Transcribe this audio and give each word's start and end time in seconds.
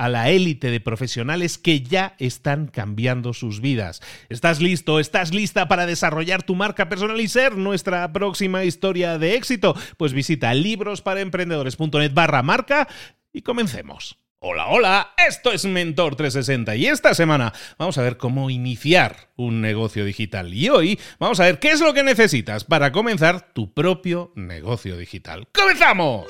a 0.00 0.08
la 0.08 0.30
élite 0.30 0.70
de 0.70 0.80
profesionales 0.80 1.58
que 1.58 1.82
ya 1.82 2.14
están 2.18 2.68
cambiando 2.68 3.34
sus 3.34 3.60
vidas. 3.60 4.00
¿Estás 4.30 4.58
listo? 4.62 4.98
¿Estás 4.98 5.34
lista 5.34 5.68
para 5.68 5.84
desarrollar 5.84 6.42
tu 6.42 6.54
marca 6.54 6.88
personal 6.88 7.20
y 7.20 7.28
ser 7.28 7.58
nuestra 7.58 8.10
próxima 8.10 8.64
historia 8.64 9.18
de 9.18 9.34
éxito? 9.34 9.76
Pues 9.98 10.14
visita 10.14 10.54
librosparaemprendedores.net 10.54 12.14
barra 12.14 12.42
marca 12.42 12.88
y 13.30 13.42
comencemos. 13.42 14.16
Hola, 14.38 14.68
hola, 14.68 15.10
esto 15.28 15.52
es 15.52 15.66
Mentor 15.66 16.16
360 16.16 16.76
y 16.76 16.86
esta 16.86 17.12
semana 17.12 17.52
vamos 17.76 17.98
a 17.98 18.02
ver 18.02 18.16
cómo 18.16 18.48
iniciar 18.48 19.28
un 19.36 19.60
negocio 19.60 20.06
digital. 20.06 20.54
Y 20.54 20.70
hoy 20.70 20.98
vamos 21.18 21.40
a 21.40 21.44
ver 21.44 21.58
qué 21.58 21.72
es 21.72 21.82
lo 21.82 21.92
que 21.92 22.02
necesitas 22.02 22.64
para 22.64 22.90
comenzar 22.90 23.52
tu 23.52 23.74
propio 23.74 24.32
negocio 24.34 24.96
digital. 24.96 25.46
¡Comenzamos! 25.52 26.24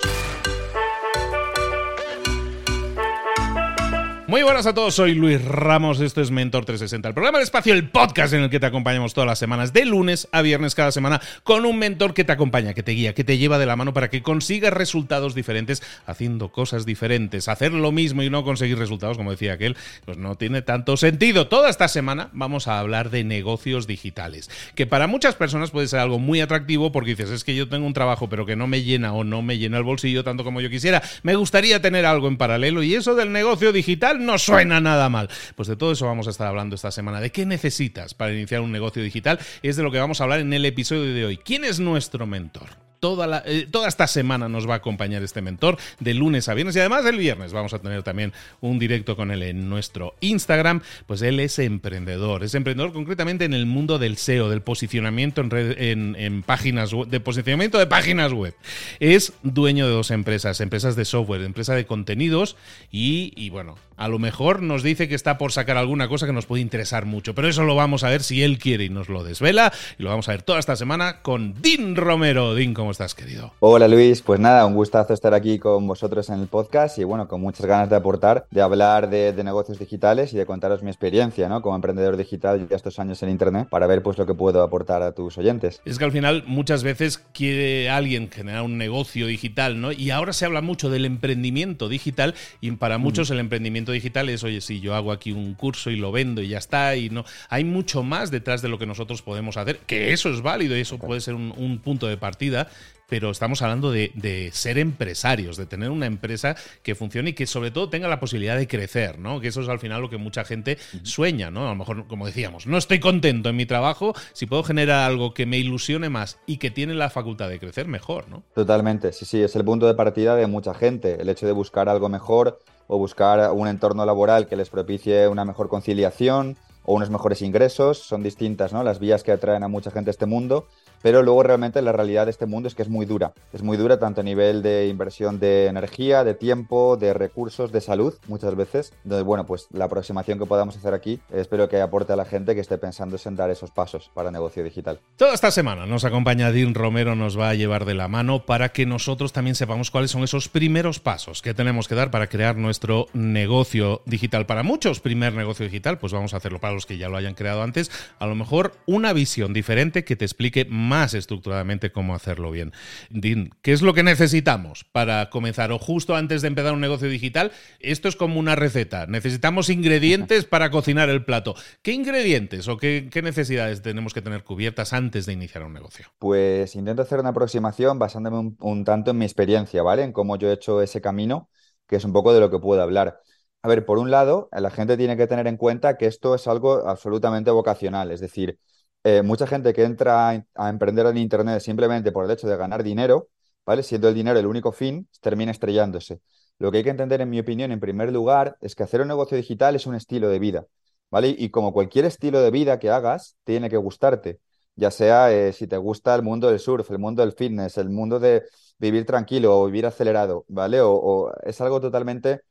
Muy 4.30 4.44
buenas 4.44 4.66
a 4.66 4.74
todos, 4.74 4.94
soy 4.94 5.14
Luis 5.14 5.44
Ramos, 5.44 5.98
esto 5.98 6.20
es 6.20 6.30
Mentor 6.30 6.64
360, 6.64 7.08
el 7.08 7.14
programa 7.14 7.38
de 7.38 7.44
espacio, 7.44 7.74
el 7.74 7.88
podcast 7.88 8.32
en 8.32 8.42
el 8.42 8.48
que 8.48 8.60
te 8.60 8.66
acompañamos 8.66 9.12
todas 9.12 9.26
las 9.26 9.40
semanas, 9.40 9.72
de 9.72 9.84
lunes 9.84 10.28
a 10.30 10.40
viernes 10.40 10.76
cada 10.76 10.92
semana, 10.92 11.20
con 11.42 11.66
un 11.66 11.80
mentor 11.80 12.14
que 12.14 12.22
te 12.22 12.30
acompaña, 12.30 12.72
que 12.72 12.84
te 12.84 12.92
guía, 12.92 13.12
que 13.12 13.24
te 13.24 13.38
lleva 13.38 13.58
de 13.58 13.66
la 13.66 13.74
mano 13.74 13.92
para 13.92 14.08
que 14.08 14.22
consigas 14.22 14.72
resultados 14.72 15.34
diferentes 15.34 15.82
haciendo 16.06 16.52
cosas 16.52 16.86
diferentes. 16.86 17.48
Hacer 17.48 17.72
lo 17.72 17.90
mismo 17.90 18.22
y 18.22 18.30
no 18.30 18.44
conseguir 18.44 18.78
resultados, 18.78 19.16
como 19.16 19.32
decía 19.32 19.54
aquel, 19.54 19.76
pues 20.04 20.16
no 20.16 20.36
tiene 20.36 20.62
tanto 20.62 20.96
sentido. 20.96 21.48
Toda 21.48 21.68
esta 21.68 21.88
semana 21.88 22.30
vamos 22.32 22.68
a 22.68 22.78
hablar 22.78 23.10
de 23.10 23.24
negocios 23.24 23.88
digitales, 23.88 24.48
que 24.76 24.86
para 24.86 25.08
muchas 25.08 25.34
personas 25.34 25.72
puede 25.72 25.88
ser 25.88 25.98
algo 25.98 26.20
muy 26.20 26.40
atractivo 26.40 26.92
porque 26.92 27.16
dices, 27.16 27.30
es 27.30 27.42
que 27.42 27.56
yo 27.56 27.68
tengo 27.68 27.84
un 27.84 27.94
trabajo 27.94 28.28
pero 28.28 28.46
que 28.46 28.54
no 28.54 28.68
me 28.68 28.84
llena 28.84 29.12
o 29.12 29.24
no 29.24 29.42
me 29.42 29.58
llena 29.58 29.78
el 29.78 29.82
bolsillo 29.82 30.22
tanto 30.22 30.44
como 30.44 30.60
yo 30.60 30.70
quisiera. 30.70 31.02
Me 31.24 31.34
gustaría 31.34 31.82
tener 31.82 32.06
algo 32.06 32.28
en 32.28 32.36
paralelo 32.36 32.84
y 32.84 32.94
eso 32.94 33.16
del 33.16 33.32
negocio 33.32 33.72
digital 33.72 34.19
no 34.20 34.38
suena 34.38 34.80
nada 34.80 35.08
mal. 35.08 35.28
Pues 35.56 35.68
de 35.68 35.76
todo 35.76 35.92
eso 35.92 36.06
vamos 36.06 36.26
a 36.26 36.30
estar 36.30 36.46
hablando 36.46 36.74
esta 36.76 36.90
semana. 36.90 37.20
¿De 37.20 37.30
qué 37.30 37.46
necesitas 37.46 38.14
para 38.14 38.32
iniciar 38.32 38.60
un 38.60 38.72
negocio 38.72 39.02
digital? 39.02 39.38
Es 39.62 39.76
de 39.76 39.82
lo 39.82 39.90
que 39.90 39.98
vamos 39.98 40.20
a 40.20 40.24
hablar 40.24 40.40
en 40.40 40.52
el 40.52 40.64
episodio 40.64 41.12
de 41.12 41.24
hoy. 41.24 41.36
¿Quién 41.36 41.64
es 41.64 41.80
nuestro 41.80 42.26
mentor? 42.26 42.68
Toda, 43.00 43.42
eh, 43.46 43.66
toda, 43.70 43.88
esta 43.88 44.06
semana 44.06 44.50
nos 44.50 44.68
va 44.68 44.74
a 44.74 44.76
acompañar 44.76 45.22
este 45.22 45.40
mentor 45.40 45.78
de 46.00 46.12
lunes 46.12 46.50
a 46.50 46.54
viernes 46.54 46.76
y 46.76 46.80
además 46.80 47.06
el 47.06 47.16
viernes 47.16 47.50
vamos 47.50 47.72
a 47.72 47.78
tener 47.78 48.02
también 48.02 48.34
un 48.60 48.78
directo 48.78 49.16
con 49.16 49.30
él 49.30 49.42
en 49.42 49.70
nuestro 49.70 50.14
Instagram. 50.20 50.82
Pues 51.06 51.22
él 51.22 51.40
es 51.40 51.58
emprendedor, 51.58 52.44
es 52.44 52.54
emprendedor 52.54 52.92
concretamente 52.92 53.46
en 53.46 53.54
el 53.54 53.64
mundo 53.64 53.98
del 53.98 54.18
SEO, 54.18 54.50
del 54.50 54.60
posicionamiento 54.60 55.40
en, 55.40 56.42
páginas 56.42 56.90
de 57.08 57.20
posicionamiento 57.20 57.78
de 57.78 57.86
páginas 57.86 58.34
web. 58.34 58.54
Es 59.00 59.32
dueño 59.42 59.86
de 59.86 59.94
dos 59.94 60.10
empresas, 60.10 60.60
empresas 60.60 60.94
de 60.94 61.06
software, 61.06 61.40
empresa 61.40 61.74
de 61.74 61.86
contenidos 61.86 62.58
y, 62.92 63.32
y 63.34 63.48
bueno, 63.48 63.78
a 64.00 64.08
lo 64.08 64.18
mejor 64.18 64.62
nos 64.62 64.82
dice 64.82 65.08
que 65.08 65.14
está 65.14 65.36
por 65.36 65.52
sacar 65.52 65.76
alguna 65.76 66.08
cosa 66.08 66.24
que 66.24 66.32
nos 66.32 66.46
puede 66.46 66.62
interesar 66.62 67.04
mucho, 67.04 67.34
pero 67.34 67.48
eso 67.48 67.64
lo 67.64 67.76
vamos 67.76 68.02
a 68.02 68.08
ver 68.08 68.22
si 68.22 68.42
él 68.42 68.58
quiere 68.58 68.84
y 68.84 68.88
nos 68.88 69.10
lo 69.10 69.22
desvela 69.22 69.74
y 69.98 70.02
lo 70.02 70.08
vamos 70.08 70.26
a 70.28 70.32
ver 70.32 70.42
toda 70.42 70.58
esta 70.58 70.74
semana 70.74 71.20
con 71.20 71.60
Din 71.60 71.96
Romero. 71.96 72.54
Din, 72.54 72.72
¿cómo 72.72 72.92
estás, 72.92 73.14
querido? 73.14 73.52
Hola 73.60 73.88
Luis, 73.88 74.22
pues 74.22 74.40
nada, 74.40 74.64
un 74.64 74.74
gustazo 74.74 75.12
estar 75.12 75.34
aquí 75.34 75.58
con 75.58 75.86
vosotros 75.86 76.30
en 76.30 76.40
el 76.40 76.46
podcast 76.46 76.98
y 76.98 77.04
bueno, 77.04 77.28
con 77.28 77.42
muchas 77.42 77.66
ganas 77.66 77.90
de 77.90 77.96
aportar, 77.96 78.46
de 78.50 78.62
hablar 78.62 79.10
de, 79.10 79.34
negocios 79.44 79.78
digitales 79.78 80.32
y 80.32 80.38
de 80.38 80.46
contaros 80.46 80.82
mi 80.82 80.88
experiencia, 80.88 81.48
¿no? 81.50 81.60
Como 81.60 81.76
emprendedor 81.76 82.16
digital 82.16 82.68
ya 82.70 82.76
estos 82.76 82.98
años 82.98 83.22
en 83.22 83.28
Internet 83.28 83.68
para 83.68 83.86
ver 83.86 84.02
pues 84.02 84.16
lo 84.16 84.24
que 84.24 84.32
puedo 84.32 84.62
aportar 84.62 85.02
a 85.02 85.12
tus 85.12 85.36
oyentes. 85.36 85.82
Es 85.84 85.98
que 85.98 86.04
al 86.04 86.12
final 86.12 86.44
muchas 86.46 86.82
veces 86.82 87.18
quiere 87.34 87.90
alguien 87.90 88.30
generar 88.30 88.62
un 88.62 88.78
negocio 88.78 89.26
digital, 89.26 89.78
¿no? 89.78 89.92
Y 89.92 90.10
ahora 90.10 90.32
se 90.32 90.46
habla 90.46 90.62
mucho 90.62 90.88
del 90.88 91.04
emprendimiento 91.04 91.88
digital 91.90 92.34
y 92.62 92.70
para 92.72 92.96
muchos 92.96 93.30
el 93.30 93.38
emprendimiento 93.38 93.89
digital 93.90 94.28
es, 94.28 94.44
oye, 94.44 94.60
si 94.60 94.80
yo 94.80 94.94
hago 94.94 95.12
aquí 95.12 95.32
un 95.32 95.54
curso 95.54 95.90
y 95.90 95.96
lo 95.96 96.12
vendo 96.12 96.42
y 96.42 96.48
ya 96.48 96.58
está, 96.58 96.96
y 96.96 97.10
no. 97.10 97.24
Hay 97.48 97.64
mucho 97.64 98.02
más 98.02 98.30
detrás 98.30 98.62
de 98.62 98.68
lo 98.68 98.78
que 98.78 98.86
nosotros 98.86 99.22
podemos 99.22 99.56
hacer, 99.56 99.78
que 99.80 100.12
eso 100.12 100.30
es 100.30 100.42
válido 100.42 100.76
y 100.76 100.80
eso 100.80 100.98
puede 100.98 101.20
ser 101.20 101.34
un, 101.34 101.80
punto 101.80 102.06
de 102.06 102.16
partida, 102.16 102.68
pero 103.10 103.30
estamos 103.30 103.60
hablando 103.60 103.90
de, 103.90 104.50
ser 104.52 104.78
empresarios, 104.78 105.56
de 105.56 105.66
tener 105.66 105.90
una 105.90 106.06
empresa 106.06 106.54
que 106.82 106.94
funcione 106.94 107.30
y 107.30 107.32
que 107.34 107.46
sobre 107.46 107.72
todo 107.72 107.90
tenga 107.90 108.06
la 108.06 108.20
posibilidad 108.20 108.56
de 108.56 108.68
crecer, 108.68 109.18
¿no? 109.18 109.40
Que 109.40 109.48
eso 109.48 109.60
es 109.60 109.68
al 109.68 109.80
final 109.80 110.00
lo 110.00 110.08
que 110.08 110.16
mucha 110.16 110.44
gente 110.44 110.78
sueña, 111.02 111.50
¿no? 111.50 111.66
A 111.66 111.70
lo 111.70 111.74
mejor, 111.74 112.06
como 112.06 112.26
decíamos, 112.26 112.68
no 112.68 112.78
estoy 112.78 113.00
contento 113.00 113.48
en 113.48 113.56
mi 113.56 113.66
trabajo, 113.66 114.14
si 114.32 114.46
puedo 114.46 114.62
generar 114.62 115.10
algo 115.10 115.34
que 115.34 115.44
me 115.44 115.58
ilusione 115.58 116.08
más 116.08 116.38
y 116.46 116.58
que 116.58 116.70
tiene 116.70 116.94
la 116.94 117.10
facultad 117.10 117.48
de 117.48 117.58
crecer, 117.58 117.88
mejor, 117.88 118.28
¿no? 118.28 118.44
Totalmente, 118.54 119.12
sí, 119.12 119.24
sí, 119.24 119.42
es 119.42 119.56
el 119.56 119.64
punto 119.64 119.88
de 119.88 119.94
partida 119.94 120.36
de 120.36 120.46
mucha 120.46 120.72
gente, 120.72 121.20
el 121.20 121.28
hecho 121.28 121.46
de 121.46 121.52
buscar 121.52 121.88
algo 121.88 122.08
mejor 122.08 122.60
o 122.86 122.96
buscar 122.96 123.50
un 123.50 123.66
entorno 123.66 124.06
laboral 124.06 124.46
que 124.46 124.54
les 124.54 124.70
propicie 124.70 125.26
una 125.26 125.44
mejor 125.44 125.68
conciliación 125.68 126.56
o 126.84 126.94
unos 126.94 127.10
mejores 127.10 127.42
ingresos. 127.42 127.98
Son 127.98 128.22
distintas 128.22 128.72
¿no? 128.72 128.82
las 128.82 128.98
vías 128.98 129.22
que 129.22 129.32
atraen 129.32 129.62
a 129.62 129.68
mucha 129.68 129.90
gente 129.90 130.10
a 130.10 130.12
este 130.12 130.26
mundo 130.26 130.66
pero 131.02 131.22
luego 131.22 131.42
realmente 131.42 131.82
la 131.82 131.92
realidad 131.92 132.26
de 132.26 132.30
este 132.30 132.46
mundo 132.46 132.68
es 132.68 132.74
que 132.74 132.82
es 132.82 132.88
muy 132.88 133.06
dura. 133.06 133.32
Es 133.52 133.62
muy 133.62 133.76
dura 133.76 133.98
tanto 133.98 134.20
a 134.20 134.24
nivel 134.24 134.62
de 134.62 134.88
inversión 134.88 135.38
de 135.40 135.66
energía, 135.66 136.24
de 136.24 136.34
tiempo, 136.34 136.96
de 136.96 137.14
recursos, 137.14 137.72
de 137.72 137.80
salud, 137.80 138.14
muchas 138.28 138.56
veces. 138.56 138.92
Entonces, 139.04 139.24
bueno, 139.24 139.46
pues 139.46 139.66
la 139.72 139.86
aproximación 139.86 140.38
que 140.38 140.46
podamos 140.46 140.76
hacer 140.76 140.94
aquí 140.94 141.20
espero 141.32 141.68
que 141.68 141.80
aporte 141.80 142.12
a 142.12 142.16
la 142.16 142.24
gente 142.24 142.54
que 142.54 142.60
esté 142.60 142.78
pensando 142.78 143.18
en 143.24 143.36
dar 143.36 143.50
esos 143.50 143.70
pasos 143.70 144.10
para 144.14 144.30
negocio 144.30 144.62
digital. 144.62 145.00
Toda 145.16 145.34
esta 145.34 145.50
semana 145.50 145.86
nos 145.86 146.04
acompaña 146.04 146.52
Dean 146.52 146.74
Romero, 146.74 147.16
nos 147.16 147.38
va 147.38 147.50
a 147.50 147.54
llevar 147.54 147.84
de 147.84 147.94
la 147.94 148.08
mano 148.08 148.44
para 148.46 148.70
que 148.70 148.86
nosotros 148.86 149.32
también 149.32 149.54
sepamos 149.54 149.90
cuáles 149.90 150.10
son 150.10 150.22
esos 150.22 150.48
primeros 150.48 151.00
pasos 151.00 151.42
que 151.42 151.54
tenemos 151.54 151.88
que 151.88 151.94
dar 151.94 152.10
para 152.10 152.28
crear 152.28 152.56
nuestro 152.56 153.06
negocio 153.12 154.02
digital. 154.06 154.46
Para 154.46 154.62
muchos, 154.62 155.00
primer 155.00 155.32
negocio 155.32 155.64
digital, 155.64 155.98
pues 155.98 156.12
vamos 156.12 156.34
a 156.34 156.36
hacerlo. 156.36 156.60
Para 156.60 156.74
los 156.74 156.86
que 156.86 156.98
ya 156.98 157.08
lo 157.08 157.16
hayan 157.16 157.34
creado 157.34 157.62
antes, 157.62 157.90
a 158.18 158.26
lo 158.26 158.34
mejor 158.34 158.74
una 158.86 159.12
visión 159.12 159.52
diferente 159.52 160.04
que 160.04 160.16
te 160.16 160.24
explique 160.24 160.64
más 160.66 160.89
estructuradamente 160.98 161.92
cómo 161.92 162.14
hacerlo 162.14 162.50
bien. 162.50 162.72
Din, 163.10 163.50
¿qué 163.62 163.72
es 163.72 163.82
lo 163.82 163.94
que 163.94 164.02
necesitamos 164.02 164.84
para 164.84 165.30
comenzar? 165.30 165.72
O 165.72 165.78
justo 165.78 166.16
antes 166.16 166.42
de 166.42 166.48
empezar 166.48 166.72
un 166.72 166.80
negocio 166.80 167.08
digital, 167.08 167.52
esto 167.78 168.08
es 168.08 168.16
como 168.16 168.38
una 168.38 168.56
receta. 168.56 169.06
Necesitamos 169.06 169.70
ingredientes 169.70 170.44
para 170.44 170.70
cocinar 170.70 171.08
el 171.08 171.24
plato. 171.24 171.54
¿Qué 171.82 171.92
ingredientes 171.92 172.68
o 172.68 172.76
qué, 172.76 173.08
necesidades 173.22 173.82
tenemos 173.82 174.14
que 174.14 174.22
tener 174.22 174.44
cubiertas 174.44 174.92
antes 174.92 175.26
de 175.26 175.32
iniciar 175.32 175.64
un 175.64 175.72
negocio? 175.72 176.06
Pues 176.18 176.74
intento 176.74 177.02
hacer 177.02 177.20
una 177.20 177.30
aproximación 177.30 177.98
basándome 177.98 178.56
un 178.58 178.84
tanto 178.84 179.10
en 179.10 179.18
mi 179.18 179.24
experiencia, 179.24 179.82
¿vale? 179.82 180.02
En 180.02 180.12
cómo 180.12 180.36
yo 180.36 180.50
he 180.50 180.54
hecho 180.54 180.82
ese 180.82 181.00
camino, 181.00 181.50
que 181.86 181.96
es 181.96 182.04
un 182.04 182.12
poco 182.12 182.32
de 182.32 182.40
lo 182.40 182.50
que 182.50 182.58
puedo 182.58 182.82
hablar. 182.82 183.20
A 183.62 183.68
ver, 183.68 183.84
por 183.84 183.98
un 183.98 184.10
lado, 184.10 184.48
la 184.52 184.70
gente 184.70 184.96
tiene 184.96 185.16
que 185.16 185.26
tener 185.26 185.46
en 185.46 185.58
cuenta 185.58 185.98
que 185.98 186.06
esto 186.06 186.34
es 186.34 186.46
algo 186.46 186.88
absolutamente 186.88 187.50
vocacional, 187.50 188.10
es 188.10 188.20
decir, 188.20 188.58
eh, 189.04 189.22
mucha 189.22 189.46
gente 189.46 189.72
que 189.72 189.84
entra 189.84 190.44
a 190.54 190.68
emprender 190.68 191.06
en 191.06 191.16
Internet 191.18 191.60
simplemente 191.60 192.12
por 192.12 192.24
el 192.24 192.30
hecho 192.30 192.48
de 192.48 192.56
ganar 192.56 192.82
dinero, 192.82 193.28
¿vale? 193.64 193.82
Siendo 193.82 194.08
el 194.08 194.14
dinero 194.14 194.38
el 194.38 194.46
único 194.46 194.72
fin, 194.72 195.08
termina 195.20 195.52
estrellándose. 195.52 196.20
Lo 196.58 196.70
que 196.70 196.78
hay 196.78 196.84
que 196.84 196.90
entender, 196.90 197.20
en 197.20 197.30
mi 197.30 197.40
opinión, 197.40 197.72
en 197.72 197.80
primer 197.80 198.12
lugar, 198.12 198.56
es 198.60 198.74
que 198.74 198.82
hacer 198.82 199.00
un 199.00 199.08
negocio 199.08 199.36
digital 199.36 199.74
es 199.76 199.86
un 199.86 199.94
estilo 199.94 200.28
de 200.28 200.38
vida, 200.38 200.66
¿vale? 201.10 201.34
Y 201.36 201.50
como 201.50 201.72
cualquier 201.72 202.04
estilo 202.04 202.40
de 202.40 202.50
vida 202.50 202.78
que 202.78 202.90
hagas, 202.90 203.36
tiene 203.44 203.70
que 203.70 203.76
gustarte, 203.78 204.40
ya 204.76 204.90
sea 204.90 205.32
eh, 205.32 205.52
si 205.52 205.66
te 205.66 205.76
gusta 205.78 206.14
el 206.14 206.22
mundo 206.22 206.48
del 206.50 206.58
surf, 206.60 206.90
el 206.90 206.98
mundo 206.98 207.22
del 207.22 207.32
fitness, 207.32 207.78
el 207.78 207.88
mundo 207.90 208.20
de 208.20 208.44
vivir 208.78 209.06
tranquilo 209.06 209.58
o 209.58 209.66
vivir 209.66 209.86
acelerado, 209.86 210.44
¿vale? 210.48 210.80
o 210.82 211.32
es 211.42 211.60
algo 211.60 211.80
totalmente 211.80 212.42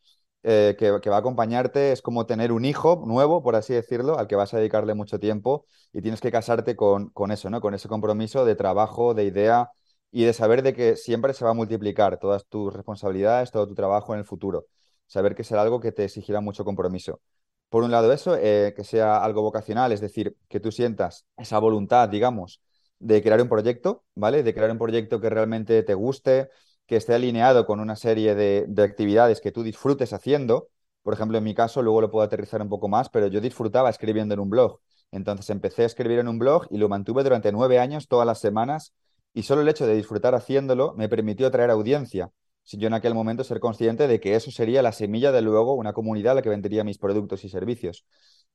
eh, 0.43 0.75
que, 0.79 1.09
va 1.09 1.17
a 1.17 1.19
acompañarte, 1.19 1.91
es 1.91 2.01
como 2.01 2.25
tener 2.25 2.51
un 2.51 2.65
hijo 2.65 3.03
nuevo, 3.05 3.43
por 3.43 3.55
así 3.55 3.73
decirlo, 3.73 4.17
al 4.17 4.27
que 4.27 4.35
vas 4.35 4.53
a 4.53 4.57
dedicarle 4.57 4.93
mucho 4.93 5.19
tiempo 5.19 5.65
y 5.91 6.01
tienes 6.01 6.21
que 6.21 6.31
casarte 6.31 6.75
con, 6.75 7.09
con 7.09 7.31
eso, 7.31 7.49
¿no? 7.49 7.61
Con 7.61 7.73
ese 7.73 7.89
compromiso 7.89 8.45
de 8.45 8.55
trabajo, 8.55 9.13
de 9.13 9.25
idea 9.25 9.71
y 10.11 10.23
de 10.23 10.33
saber 10.33 10.63
de 10.63 10.73
que 10.73 10.95
siempre 10.95 11.33
se 11.33 11.45
va 11.45 11.51
a 11.51 11.53
multiplicar 11.53 12.17
todas 12.19 12.45
tus 12.47 12.73
responsabilidades, 12.73 13.51
todo 13.51 13.67
tu 13.67 13.75
trabajo 13.75 14.13
en 14.13 14.19
el 14.19 14.25
futuro. 14.25 14.65
Saber 15.07 15.35
que 15.35 15.43
será 15.43 15.61
algo 15.61 15.79
que 15.79 15.91
te 15.91 16.05
exigirá 16.05 16.41
mucho 16.41 16.63
compromiso. 16.65 17.21
Por 17.69 17.83
un 17.83 17.91
lado 17.91 18.11
eso, 18.11 18.35
eh, 18.35 18.73
que 18.75 18.83
sea 18.83 19.23
algo 19.23 19.41
vocacional, 19.41 19.91
es 19.91 20.01
decir, 20.01 20.35
que 20.47 20.59
tú 20.59 20.71
sientas 20.71 21.25
esa 21.37 21.59
voluntad, 21.59 22.09
digamos, 22.09 22.61
de 22.97 23.21
crear 23.21 23.41
un 23.41 23.49
proyecto, 23.49 24.03
¿vale? 24.15 24.43
De 24.43 24.53
crear 24.53 24.71
un 24.71 24.79
proyecto 24.79 25.21
que 25.21 25.29
realmente 25.29 25.83
te 25.83 25.93
guste, 25.93 26.49
que 26.89 26.95
esté 26.95 27.13
alineado 27.13 27.67
con 27.67 27.79
una 27.79 27.95
serie 27.95 28.33
de, 28.33 28.65
actividades 28.83 29.41
que 29.41 29.51
tú 29.51 29.61
disfrutes 29.61 30.11
haciendo. 30.11 30.69
Por 31.03 31.13
ejemplo, 31.13 31.37
en 31.37 31.43
mi 31.43 31.53
caso, 31.53 31.83
luego 31.83 32.01
lo 32.01 32.09
puedo 32.09 32.25
aterrizar 32.25 32.63
un 32.63 32.69
poco 32.69 32.89
más, 32.89 33.09
pero 33.09 33.27
yo 33.27 33.41
disfrutaba 33.41 33.91
escribiendo 33.91 34.33
en 34.33 34.39
un 34.39 34.49
blog. 34.49 34.79
Entonces 35.11 35.51
empecé 35.51 35.83
a 35.83 35.85
escribir 35.85 36.17
en 36.17 36.27
un 36.27 36.39
blog 36.39 36.65
y 36.71 36.79
lo 36.79 36.89
mantuve 36.89 37.23
durante 37.23 37.51
nueve 37.51 37.77
años, 37.77 38.07
todas 38.07 38.25
las 38.25 38.39
semanas, 38.39 38.93
y 39.35 39.43
solo 39.43 39.61
el 39.61 39.69
hecho 39.69 39.85
de 39.85 39.95
disfrutar 39.95 40.33
haciéndolo 40.33 40.95
me 40.95 41.07
permitió 41.07 41.45
atraer 41.45 41.69
audiencia. 41.69 42.31
Sin 42.63 42.79
yo 42.79 42.87
en 42.87 42.95
aquel 42.95 43.13
momento 43.13 43.43
ser 43.43 43.59
consciente 43.59 44.07
de 44.07 44.19
que 44.19 44.33
eso 44.33 44.49
sería 44.49 44.81
la 44.81 44.91
semilla 44.91 45.31
de 45.31 45.43
luego 45.43 45.75
una 45.75 45.93
comunidad 45.93 46.31
a 46.31 46.35
la 46.35 46.41
que 46.41 46.49
vendería 46.49 46.83
mis 46.83 46.97
productos 46.97 47.43
y 47.43 47.49
servicios. 47.49 48.05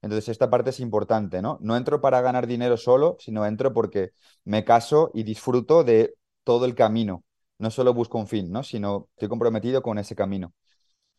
Entonces, 0.03 0.29
esta 0.29 0.51
parte 0.51 0.71
es 0.71 0.81
importante, 0.81 1.41
¿no? 1.41 1.59
No 1.61 1.77
entro 1.77 2.01
para 2.01 2.21
ganar 2.21 2.49
dinero 2.49 2.77
solo, 2.77 3.17
sino 3.21 3.47
entro 3.47 3.73
porque 3.73 4.11
me 4.45 4.65
caso 4.65 5.13
y 5.15 5.23
disfruto 5.23 5.85
de 5.85 6.15
todo 6.43 6.65
el 6.65 6.75
camino 6.75 7.23
no 7.59 7.71
solo 7.71 7.95
busco 7.95 8.19
un 8.19 8.27
fin, 8.27 8.51
¿no? 8.51 8.63
sino 8.63 9.09
estoy 9.15 9.29
comprometido 9.29 9.83
con 9.83 9.99
ese 9.99 10.15
camino. 10.15 10.55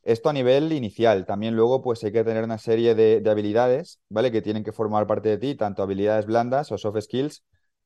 Esto 0.03 0.29
a 0.29 0.33
nivel 0.33 0.71
inicial. 0.71 1.25
También 1.25 1.55
luego 1.55 1.81
pues 1.81 2.03
hay 2.03 2.11
que 2.11 2.23
tener 2.23 2.43
una 2.43 2.59
serie 2.59 2.93
de, 2.93 3.23
habilidades, 3.29 3.99
¿vale? 4.09 4.31
Que 4.31 4.41
tienen 4.43 4.63
que 4.63 4.71
formar 4.71 5.07
parte 5.07 5.29
de 5.29 5.37
ti, 5.39 5.55
tanto 5.55 5.81
habilidades 5.81 6.27
blandas 6.27 6.71
o 6.71 6.77
soft 6.77 7.01
skills 7.01 7.43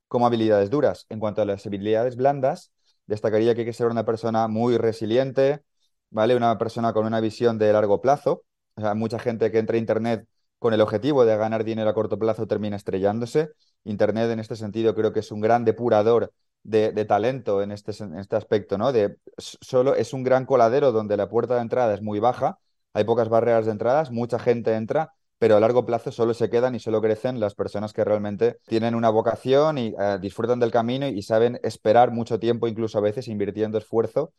como 0.09 0.25
habilidades 0.27 0.69
duras. 0.69 1.05
En 1.09 1.19
cuanto 1.19 1.41
a 1.41 1.45
las 1.45 1.65
habilidades 1.65 2.17
blandas, 2.17 2.71
destacaría 3.07 3.55
que 3.55 3.61
hay 3.61 3.65
que 3.67 3.73
ser 3.73 3.87
una 3.87 4.05
persona 4.05 4.49
muy 4.49 4.77
resiliente, 4.77 5.63
¿vale? 6.09 6.35
Una 6.35 6.57
persona 6.57 6.91
con 6.93 7.05
una 7.05 7.21
visión 7.21 7.57
de 7.57 7.71
largo 7.71 8.01
plazo. 8.01 8.43
O 8.75 8.81
sea, 8.81 8.95
mucha 8.95 9.19
gente 9.19 9.49
que 9.51 9.59
entra 9.59 9.75
a 9.75 9.79
Internet 9.79 10.27
con 10.59 10.73
el 10.73 10.81
objetivo 10.81 11.25
de 11.25 11.37
ganar 11.37 11.63
dinero 11.63 11.89
a 11.89 11.93
corto 11.93 12.19
plazo 12.19 12.47
termina 12.47 12.75
estrellándose. 12.75 13.49
Internet 13.85 14.29
en 14.31 14.39
este 14.39 14.57
sentido 14.57 14.93
creo 14.93 15.13
que 15.13 15.21
es 15.21 15.31
un 15.31 15.39
gran 15.39 15.63
depurador 15.63 16.33
de, 16.63 17.05
talento 17.05 17.61
en 17.61 17.71
este, 17.71 17.91
en 18.03 18.17
este 18.17 18.35
aspecto, 18.35 18.77
¿no? 18.77 18.91
De, 18.91 19.17
solo 19.37 19.95
es 19.95 20.13
un 20.13 20.23
gran 20.23 20.45
coladero 20.45 20.91
donde 20.91 21.17
la 21.17 21.29
puerta 21.29 21.55
de 21.55 21.61
entrada 21.61 21.93
es 21.93 22.01
muy 22.01 22.19
baja, 22.19 22.59
hay 22.93 23.03
pocas 23.03 23.29
barreras 23.29 23.65
de 23.65 23.71
entradas, 23.71 24.11
mucha 24.11 24.39
gente 24.39 24.73
entra, 24.75 25.13
pero 25.37 25.55
a 25.55 25.59
largo 25.59 25.85
plazo 25.85 26.11
solo 26.11 26.33
se 26.33 26.49
quedan 26.49 26.75
y 26.75 26.79
solo 26.79 27.01
crecen 27.01 27.39
las 27.39 27.55
personas 27.55 27.93
que 27.93 28.03
realmente 28.03 28.59
tienen 28.67 28.93
una 28.93 29.09
vocación 29.09 29.77
y 29.77 29.95
eh, 29.99 30.17
disfrutan 30.19 30.59
del 30.59 30.71
camino 30.71 31.07
y 31.07 31.21
saben 31.21 31.59
esperar 31.63 32.11
mucho 32.11 32.39
tiempo, 32.39 32.67
incluso 32.67 32.97
a 32.97 33.01
veces 33.01 33.27
invirtiendo 33.27 33.77
esfuerzo, 33.77 34.33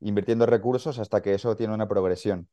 invirtiendo 0.00 0.46
recursos 0.46 0.98
hasta 0.98 1.22
que 1.22 1.34
eso 1.34 1.56
tiene 1.56 1.74
una 1.74 1.88
progresión. 1.88 2.48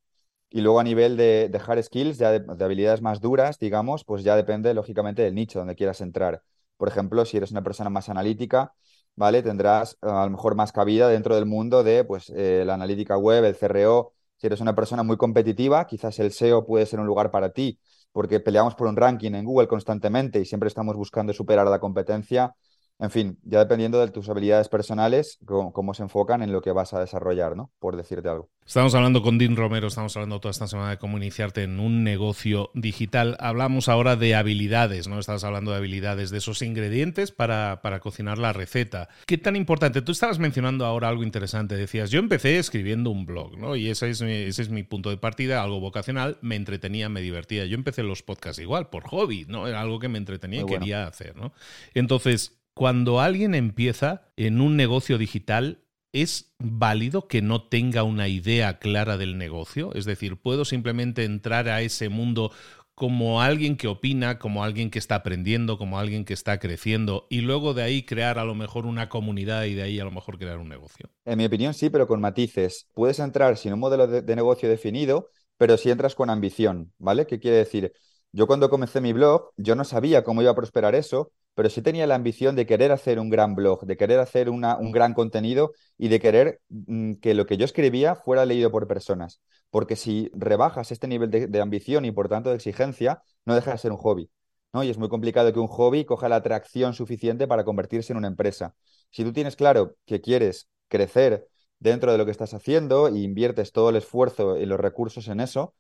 Y 0.50 0.62
luego 0.62 0.80
a 0.80 0.84
nivel 0.84 1.16
de, 1.16 1.48
de 1.50 1.62
hard 1.66 1.84
skills, 1.84 2.18
ya 2.18 2.32
de, 2.32 2.40
de, 2.42 2.66
habilidades 2.66 3.02
más 3.02 3.22
duras, 3.22 3.58
digamos, 3.60 4.04
pues 4.04 4.24
ya 4.24 4.36
depende 4.36 4.74
lógicamente 4.74 5.22
del 5.22 5.36
nicho 5.36 5.60
donde 5.60 5.76
quieras 5.76 6.02
entrar. 6.02 6.44
Por 6.78 6.90
ejemplo, 6.90 7.24
si 7.26 7.38
eres 7.38 7.52
una 7.52 7.64
persona 7.64 7.90
más 7.90 8.10
analítica, 8.10 8.74
¿vale? 9.16 9.44
Tendrás 9.44 9.98
a 10.02 10.26
lo 10.26 10.32
mejor 10.32 10.56
más 10.56 10.72
cabida 10.72 11.08
dentro 11.10 11.36
del 11.36 11.46
mundo 11.46 11.84
de 11.84 12.04
pues, 12.04 12.32
eh, 12.36 12.64
la 12.66 12.74
analítica 12.76 13.18
web, 13.18 13.44
el 13.46 13.56
CRO. 13.56 14.14
Si 14.38 14.48
eres 14.48 14.62
una 14.62 14.76
persona 14.76 15.04
muy 15.04 15.18
competitiva, 15.18 15.86
quizás 15.88 16.18
el 16.20 16.28
SEO 16.28 16.66
puede 16.66 16.86
ser 16.86 17.00
un 17.00 17.06
lugar 17.06 17.30
para 17.32 17.52
ti, 17.52 17.80
porque 18.12 18.40
peleamos 18.40 18.76
por 18.76 18.88
un 18.88 18.96
ranking 18.96 19.34
en 19.34 19.46
Google 19.46 19.68
constantemente 19.68 20.40
y 20.40 20.46
siempre 20.46 20.68
estamos 20.68 20.96
buscando 20.96 21.34
superar 21.34 21.68
a 21.68 21.70
la 21.70 21.80
competencia. 21.80 22.56
En 23.02 23.10
fin, 23.10 23.40
ya 23.44 23.58
dependiendo 23.58 24.00
de 24.00 24.12
tus 24.12 24.30
habilidades 24.30 24.70
personales, 24.70 25.40
cómo, 25.44 25.94
se 25.96 26.04
enfocan 26.04 26.44
en 26.44 26.52
lo 26.52 26.62
que 26.62 26.72
vas 26.72 26.94
a 26.94 27.00
desarrollar, 27.00 27.58
¿no? 27.58 27.72
Por 27.80 27.98
decirte 27.98 28.30
algo. 28.30 28.52
Estamos 28.64 28.94
hablando 28.94 29.24
con 29.24 29.40
Dean 29.40 29.56
Romero, 29.56 29.88
estamos 29.88 30.16
hablando 30.16 30.40
toda 30.40 30.52
esta 30.52 30.68
semana 30.68 30.92
de 30.92 30.98
cómo 31.00 31.18
iniciarte 31.18 31.64
en 31.64 31.80
un 31.80 32.04
negocio 32.04 32.70
digital. 32.76 33.38
Hablamos 33.40 33.90
ahora 33.90 34.16
de 34.16 34.36
habilidades, 34.36 35.08
¿no? 35.08 35.18
Estás 35.18 35.44
hablando 35.44 35.72
de 35.72 35.78
habilidades, 35.78 36.30
de 36.30 36.38
esos 36.38 36.62
ingredientes 36.62 37.32
para, 37.32 37.82
para 37.82 38.00
cocinar 38.02 38.38
la 38.38 38.54
receta. 38.54 39.10
¿Qué 39.26 39.40
tan 39.40 39.56
importante? 39.56 40.04
Tú 40.04 40.12
estabas 40.12 40.38
mencionando 40.38 40.86
ahora 40.86 41.10
algo 41.10 41.24
interesante. 41.24 41.76
Decías, 41.76 42.12
yo 42.12 42.20
empecé 42.20 42.60
escribiendo 42.60 43.10
un 43.10 43.26
blog, 43.26 43.58
¿no? 43.58 43.76
Y 43.76 43.90
ese 43.90 44.12
es, 44.12 44.22
mi, 44.22 44.32
ese 44.32 44.62
es 44.62 44.70
mi 44.70 44.84
punto 44.84 45.10
de 45.10 45.18
partida, 45.18 45.64
algo 45.64 45.80
vocacional, 45.80 46.38
me 46.42 46.56
entretenía, 46.56 47.10
me 47.10 47.22
divertía. 47.22 47.66
Yo 47.66 47.74
empecé 47.74 48.04
los 48.04 48.22
podcasts 48.22 48.62
igual, 48.62 48.90
por 48.90 49.08
hobby, 49.08 49.46
¿no? 49.48 49.68
Era 49.68 49.82
algo 49.82 49.98
que 49.98 50.08
me 50.08 50.20
entretenía 50.20 50.62
y 50.62 50.66
quería 50.68 51.08
hacer, 51.08 51.36
¿no? 51.36 51.52
Entonces, 51.96 52.61
cuando 52.74 53.20
alguien 53.20 53.56
empieza 53.56 54.32
en 54.38 54.62
un 54.62 54.78
negocio 54.78 55.18
digital, 55.18 55.84
¿es 56.14 56.54
válido 56.60 57.28
que 57.28 57.42
no 57.42 57.64
tenga 57.64 58.04
una 58.04 58.28
idea 58.28 58.80
clara 58.80 59.18
del 59.18 59.38
negocio? 59.38 59.94
Es 59.94 60.06
decir, 60.06 60.38
¿puedo 60.42 60.66
simplemente 60.66 61.24
entrar 61.24 61.70
a 61.70 61.82
ese 61.82 62.10
mundo 62.10 62.52
como 62.96 63.42
alguien 63.42 63.78
que 63.78 63.88
opina, 63.88 64.38
como 64.38 64.64
alguien 64.64 64.92
que 64.92 65.00
está 65.00 65.16
aprendiendo, 65.16 65.78
como 65.78 65.98
alguien 65.98 66.24
que 66.24 66.34
está 66.34 66.60
creciendo 66.60 67.26
y 67.30 67.42
luego 67.42 67.74
de 67.74 67.84
ahí 67.84 68.04
crear 68.04 68.38
a 68.38 68.46
lo 68.46 68.54
mejor 68.54 68.86
una 68.86 69.10
comunidad 69.10 69.64
y 69.64 69.74
de 69.74 69.82
ahí 69.82 70.00
a 70.00 70.04
lo 70.04 70.12
mejor 70.12 70.38
crear 70.38 70.60
un 70.60 70.70
negocio? 70.70 71.10
En 71.26 71.38
mi 71.40 71.46
opinión 71.46 71.74
sí, 71.74 71.90
pero 71.90 72.08
con 72.08 72.22
matices. 72.22 72.88
Puedes 72.94 73.20
entrar 73.20 73.58
sin 73.58 73.74
un 73.74 73.80
modelo 73.80 74.06
de, 74.08 74.36
negocio 74.36 74.70
definido, 74.70 75.30
pero 75.58 75.78
si 75.78 75.90
entras 75.90 76.14
con 76.14 76.30
ambición, 76.30 76.94
¿vale? 77.00 77.26
¿Qué 77.26 77.40
quiere 77.40 77.58
decir? 77.58 77.94
Yo 78.34 78.48
cuando 78.48 78.70
comencé 78.70 79.02
mi 79.02 79.12
blog, 79.12 79.52
yo 79.58 79.76
no 79.76 79.84
sabía 79.84 80.24
cómo 80.24 80.42
iba 80.42 80.52
a 80.52 80.56
prosperar 80.56 80.96
eso, 80.96 81.34
pero 81.54 81.70
sí 81.70 81.82
tenía 81.82 82.08
la 82.08 82.16
ambición 82.16 82.56
de 82.56 82.66
querer 82.66 82.92
hacer 82.94 83.20
un 83.20 83.30
gran 83.30 83.56
blog, 83.56 83.86
de 83.86 83.98
querer 83.98 84.20
hacer 84.20 84.50
un 84.50 84.92
gran 84.92 85.14
contenido 85.14 85.74
y 85.98 86.08
de 86.08 86.20
querer 86.22 86.62
mm, 86.70 87.16
que 87.16 87.34
lo 87.34 87.46
que 87.46 87.58
yo 87.58 87.66
escribía 87.66 88.16
fuera 88.16 88.46
leído 88.46 88.72
por 88.72 88.88
personas. 88.88 89.42
Porque 89.70 89.98
si 89.98 90.30
rebajas 90.34 90.92
este 90.92 91.08
nivel 91.08 91.30
de, 91.30 91.62
ambición 91.62 92.06
y 92.06 92.12
por 92.12 92.30
tanto 92.30 92.50
de 92.50 92.56
exigencia, 92.56 93.22
no 93.46 93.56
deja 93.56 93.72
de 93.72 93.78
ser 93.78 93.92
un 93.92 93.98
hobby. 93.98 94.30
¿no? 94.74 94.84
Y 94.84 94.90
es 94.90 94.98
muy 94.98 95.10
complicado 95.10 95.52
que 95.52 95.60
un 95.60 95.68
hobby 95.68 96.06
coja 96.06 96.30
la 96.30 96.38
atracción 96.38 96.94
suficiente 96.94 97.48
para 97.48 97.66
convertirse 97.66 98.14
en 98.14 98.18
una 98.18 98.28
empresa. 98.28 98.76
Si 99.10 99.24
tú 99.26 99.34
tienes 99.34 99.58
claro 99.58 99.96
que 100.06 100.22
quieres 100.22 100.70
crecer 100.88 101.50
dentro 101.80 102.12
de 102.12 102.18
lo 102.18 102.26
que 102.26 102.32
estás 102.32 102.54
haciendo 102.54 103.08
e 103.08 103.20
inviertes 103.20 103.74
todo 103.74 103.90
el 103.90 103.98
esfuerzo 103.98 104.58
y 104.58 104.66
los 104.66 104.80
recursos 104.80 105.28
en 105.28 105.42
eso, 105.42 105.74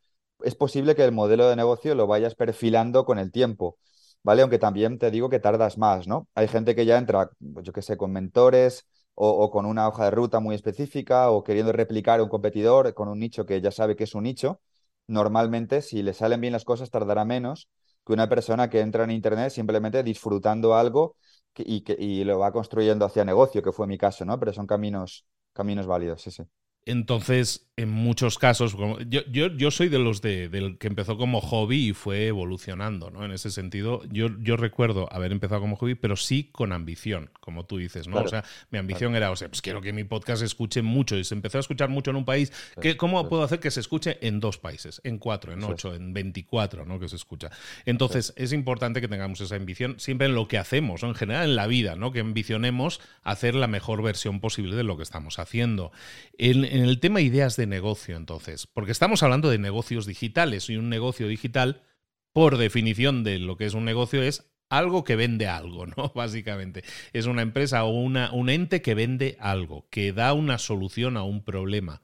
es 0.43 0.55
posible 0.55 0.95
que 0.95 1.03
el 1.03 1.11
modelo 1.11 1.47
de 1.49 1.55
negocio 1.55 1.95
lo 1.95 2.07
vayas 2.07 2.35
perfilando 2.35 3.05
con 3.05 3.19
el 3.19 3.31
tiempo. 3.31 3.77
¿vale? 4.23 4.41
Aunque 4.41 4.59
también 4.59 4.97
te 4.99 5.11
digo 5.11 5.29
que 5.29 5.39
tardas 5.39 5.77
más, 5.77 6.07
¿no? 6.07 6.27
Hay 6.35 6.47
gente 6.47 6.75
que 6.75 6.85
ya 6.85 6.97
entra, 6.97 7.31
pues 7.53 7.65
yo 7.65 7.73
qué 7.73 7.81
sé, 7.81 7.97
con 7.97 8.11
mentores 8.11 8.85
o, 9.15 9.51
con 9.51 9.65
una 9.65 9.87
hoja 9.87 10.05
de 10.05 10.11
ruta 10.11 10.39
muy 10.39 10.55
específica 10.55 11.29
o 11.31 11.43
queriendo 11.43 11.71
replicar 11.71 12.21
un 12.21 12.29
competidor 12.29 12.93
con 12.93 13.07
un 13.07 13.19
nicho 13.19 13.45
que 13.45 13.61
ya 13.61 13.71
sabe 13.71 13.95
que 13.95 14.05
es 14.05 14.15
un 14.15 14.23
nicho. 14.23 14.61
Normalmente, 15.07 15.81
si 15.81 16.01
le 16.03 16.13
salen 16.13 16.41
bien 16.41 16.53
las 16.53 16.65
cosas, 16.65 16.89
tardará 16.89 17.25
menos 17.25 17.69
que 18.05 18.13
una 18.13 18.29
persona 18.29 18.69
que 18.69 18.79
entra 18.79 19.03
en 19.03 19.11
Internet 19.11 19.51
simplemente 19.51 20.01
disfrutando 20.03 20.75
algo 20.75 21.17
y, 21.55 21.81
que, 21.83 21.95
y 21.99 22.23
lo 22.23 22.39
va 22.39 22.51
construyendo 22.51 23.05
hacia 23.05 23.25
negocio, 23.25 23.61
que 23.61 23.71
fue 23.71 23.87
mi 23.87 23.97
caso, 23.97 24.25
¿no? 24.25 24.39
Pero 24.39 24.53
son 24.53 24.65
caminos, 24.67 25.25
caminos 25.53 25.85
válidos, 25.87 26.21
sí, 26.21 26.31
sí. 26.31 26.43
Entonces, 26.85 27.71
en 27.77 27.89
muchos 27.89 28.37
casos, 28.37 28.75
yo, 29.07 29.21
yo, 29.31 29.47
yo 29.47 29.71
soy 29.71 29.89
de 29.89 29.99
los 29.99 30.21
de, 30.21 30.49
del 30.49 30.77
que 30.77 30.87
empezó 30.87 31.17
como 31.17 31.41
hobby 31.41 31.89
y 31.89 31.93
fue 31.93 32.27
evolucionando, 32.27 33.09
¿no? 33.09 33.23
En 33.25 33.31
ese 33.31 33.49
sentido, 33.49 34.01
yo, 34.11 34.27
yo 34.39 34.57
recuerdo 34.57 35.11
haber 35.11 35.31
empezado 35.31 35.61
como 35.61 35.75
hobby, 35.75 35.95
pero 35.95 36.15
sí 36.15 36.49
con 36.51 36.73
ambición, 36.73 37.31
como 37.39 37.65
tú 37.65 37.77
dices, 37.77 38.07
¿no? 38.07 38.17
o 38.17 38.27
sea, 38.27 38.43
mi 38.69 38.77
ambición 38.77 39.15
era, 39.15 39.31
o 39.31 39.35
sea, 39.35 39.47
pues 39.47 39.61
quiero 39.61 39.81
que 39.81 39.93
mi 39.93 40.03
podcast 40.03 40.39
se 40.39 40.45
escuche 40.45 40.81
mucho 40.81 41.17
y 41.17 41.23
se 41.23 41.33
empezó 41.33 41.57
a 41.57 41.61
escuchar 41.61 41.89
mucho 41.89 42.11
en 42.11 42.17
un 42.17 42.25
país. 42.25 42.51
que 42.81 42.97
¿Cómo 42.97 43.27
puedo 43.29 43.43
hacer 43.43 43.59
que 43.59 43.71
se 43.71 43.79
escuche 43.79 44.17
en 44.21 44.39
dos 44.39 44.57
países? 44.57 45.01
En 45.03 45.17
cuatro, 45.17 45.53
en 45.53 45.63
ocho, 45.63 45.95
en 45.95 46.13
veinticuatro, 46.13 46.85
¿no? 46.85 46.99
Que 46.99 47.09
se 47.09 47.15
escucha. 47.15 47.49
Entonces, 47.85 48.33
es 48.35 48.53
importante 48.53 49.01
que 49.01 49.07
tengamos 49.07 49.41
esa 49.41 49.55
ambición 49.55 49.99
siempre 49.99 50.27
en 50.27 50.35
lo 50.35 50.47
que 50.47 50.57
hacemos. 50.57 51.03
En 51.03 51.15
general 51.15 51.49
en 51.49 51.55
la 51.55 51.67
vida, 51.67 51.95
¿no? 51.95 52.11
Que 52.11 52.19
ambicionemos 52.19 53.01
hacer 53.23 53.55
la 53.55 53.67
mejor 53.67 54.03
versión 54.03 54.39
posible 54.39 54.75
de 54.75 54.83
lo 54.83 54.97
que 54.97 55.03
estamos 55.03 55.39
haciendo. 55.39 55.91
En, 56.37 56.65
en 56.71 56.83
el 56.83 57.01
tema 57.01 57.19
ideas 57.19 57.57
de 57.57 57.67
negocio, 57.67 58.15
entonces, 58.15 58.65
porque 58.65 58.93
estamos 58.93 59.23
hablando 59.23 59.49
de 59.49 59.57
negocios 59.57 60.05
digitales 60.05 60.69
y 60.69 60.77
un 60.77 60.89
negocio 60.89 61.27
digital, 61.27 61.83
por 62.31 62.57
definición 62.57 63.25
de 63.25 63.39
lo 63.39 63.57
que 63.57 63.65
es 63.65 63.73
un 63.73 63.83
negocio, 63.83 64.23
es 64.23 64.49
algo 64.69 65.03
que 65.03 65.17
vende 65.17 65.47
algo, 65.47 65.85
¿no? 65.97 66.13
Básicamente. 66.15 66.83
Es 67.11 67.25
una 67.25 67.41
empresa 67.41 67.83
o 67.83 67.89
una, 67.89 68.31
un 68.31 68.49
ente 68.49 68.81
que 68.81 68.95
vende 68.95 69.35
algo, 69.41 69.85
que 69.89 70.13
da 70.13 70.31
una 70.31 70.57
solución 70.57 71.17
a 71.17 71.23
un 71.23 71.43
problema. 71.43 72.03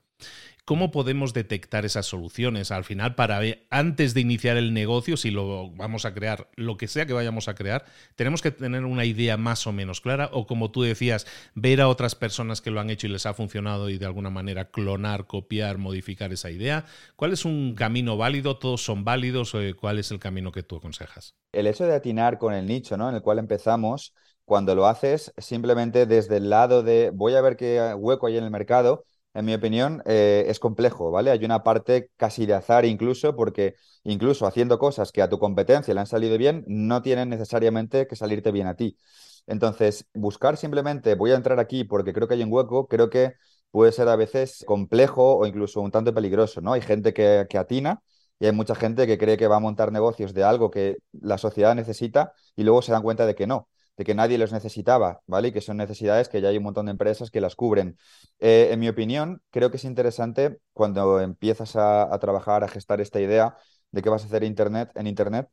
¿Cómo 0.67 0.91
podemos 0.91 1.33
detectar 1.33 1.85
esas 1.85 2.07
soluciones 2.07 2.71
al 2.71 2.83
final 2.83 3.15
para 3.15 3.39
antes 3.69 4.13
de 4.13 4.19
iniciar 4.19 4.57
el 4.57 4.73
negocio, 4.73 5.15
si 5.15 5.31
lo 5.31 5.71
vamos 5.71 6.03
a 6.03 6.13
crear, 6.13 6.49
lo 6.57 6.75
que 6.75 6.89
sea 6.89 7.05
que 7.05 7.13
vayamos 7.13 7.47
a 7.47 7.55
crear, 7.55 7.85
tenemos 8.17 8.41
que 8.41 8.51
tener 8.51 8.83
una 8.83 9.05
idea 9.05 9.37
más 9.37 9.65
o 9.65 9.71
menos 9.71 10.01
clara 10.01 10.29
o 10.33 10.45
como 10.45 10.69
tú 10.69 10.81
decías, 10.81 11.25
ver 11.55 11.79
a 11.79 11.87
otras 11.87 12.15
personas 12.15 12.59
que 12.59 12.69
lo 12.69 12.81
han 12.81 12.89
hecho 12.89 13.07
y 13.07 13.11
les 13.11 13.25
ha 13.25 13.33
funcionado 13.33 13.89
y 13.89 13.97
de 13.97 14.07
alguna 14.07 14.29
manera 14.29 14.69
clonar, 14.69 15.25
copiar, 15.25 15.77
modificar 15.77 16.33
esa 16.33 16.51
idea? 16.51 16.83
¿Cuál 17.15 17.31
es 17.31 17.45
un 17.45 17.73
camino 17.73 18.17
válido? 18.17 18.57
¿Todos 18.57 18.83
son 18.83 19.05
válidos? 19.05 19.55
Eh, 19.55 19.73
¿Cuál 19.73 19.99
es 19.99 20.11
el 20.11 20.19
camino 20.19 20.51
que 20.51 20.63
tú 20.63 20.75
aconsejas? 20.75 21.33
El 21.53 21.67
hecho 21.67 21.85
de 21.85 21.95
atinar 21.95 22.37
con 22.37 22.53
el 22.53 22.65
nicho 22.65 22.97
¿no? 22.97 23.07
en 23.07 23.15
el 23.15 23.21
cual 23.21 23.39
empezamos, 23.39 24.13
cuando 24.43 24.75
lo 24.75 24.85
haces 24.85 25.33
simplemente 25.37 26.05
desde 26.05 26.35
el 26.35 26.49
lado 26.49 26.83
de 26.83 27.11
voy 27.13 27.35
a 27.35 27.41
ver 27.41 27.55
qué 27.55 27.93
hueco 27.97 28.27
hay 28.27 28.35
en 28.35 28.43
el 28.43 28.51
mercado, 28.51 29.05
en 29.33 29.45
mi 29.45 29.53
opinión, 29.53 30.01
eh, 30.05 30.45
es 30.47 30.59
complejo, 30.59 31.11
¿vale? 31.11 31.31
Hay 31.31 31.45
una 31.45 31.63
parte 31.63 32.09
casi 32.17 32.45
de 32.45 32.55
azar 32.55 32.85
incluso, 32.85 33.35
porque 33.35 33.75
incluso 34.03 34.47
haciendo 34.47 34.79
cosas 34.79 35.11
que 35.11 35.21
a 35.21 35.29
tu 35.29 35.37
competencia 35.39 35.93
le 35.93 35.99
han 35.99 36.07
salido 36.07 36.37
bien, 36.37 36.63
no 36.67 37.01
tienen 37.01 37.29
necesariamente 37.29 38.07
que 38.07 38.15
salirte 38.15 38.51
bien 38.51 38.67
a 38.67 38.75
ti. 38.75 38.97
Entonces, 39.45 40.05
buscar 40.13 40.57
simplemente, 40.57 41.15
voy 41.15 41.31
a 41.31 41.35
entrar 41.35 41.59
aquí 41.59 41.83
porque 41.83 42.13
creo 42.13 42.27
que 42.27 42.33
hay 42.33 42.43
un 42.43 42.51
hueco, 42.51 42.87
creo 42.87 43.09
que 43.09 43.33
puede 43.71 43.91
ser 43.91 44.07
a 44.09 44.15
veces 44.15 44.63
complejo 44.65 45.37
o 45.37 45.45
incluso 45.45 45.81
un 45.81 45.91
tanto 45.91 46.13
peligroso, 46.13 46.61
¿no? 46.61 46.73
Hay 46.73 46.81
gente 46.81 47.13
que, 47.13 47.45
que 47.49 47.57
atina 47.57 48.01
y 48.39 48.45
hay 48.47 48.51
mucha 48.51 48.75
gente 48.75 49.07
que 49.07 49.17
cree 49.17 49.37
que 49.37 49.47
va 49.47 49.57
a 49.57 49.59
montar 49.59 49.91
negocios 49.91 50.33
de 50.33 50.43
algo 50.43 50.71
que 50.71 50.97
la 51.13 51.37
sociedad 51.37 51.75
necesita 51.75 52.33
y 52.55 52.63
luego 52.63 52.81
se 52.81 52.91
dan 52.91 53.03
cuenta 53.03 53.25
de 53.25 53.35
que 53.35 53.47
no 53.47 53.67
de 53.97 54.05
que 54.05 54.15
nadie 54.15 54.37
los 54.37 54.51
necesitaba, 54.51 55.21
¿vale? 55.27 55.49
Y 55.49 55.51
que 55.51 55.61
son 55.61 55.77
necesidades 55.77 56.29
que 56.29 56.41
ya 56.41 56.49
hay 56.49 56.57
un 56.57 56.63
montón 56.63 56.85
de 56.85 56.91
empresas 56.91 57.31
que 57.31 57.41
las 57.41 57.55
cubren. 57.55 57.97
Eh, 58.39 58.69
en 58.71 58.79
mi 58.79 58.87
opinión, 58.89 59.41
creo 59.51 59.71
que 59.71 59.77
es 59.77 59.85
interesante 59.85 60.59
cuando 60.73 61.19
empiezas 61.19 61.75
a, 61.75 62.17
trabajar, 62.19 62.63
a 62.63 62.67
gestar 62.67 63.01
esta 63.01 63.19
idea 63.19 63.57
de 63.91 64.01
qué 64.01 64.09
vas 64.09 64.23
a 64.23 64.27
hacer 64.27 64.43
Internet, 64.43 64.91
en 64.95 65.07
Internet, 65.07 65.49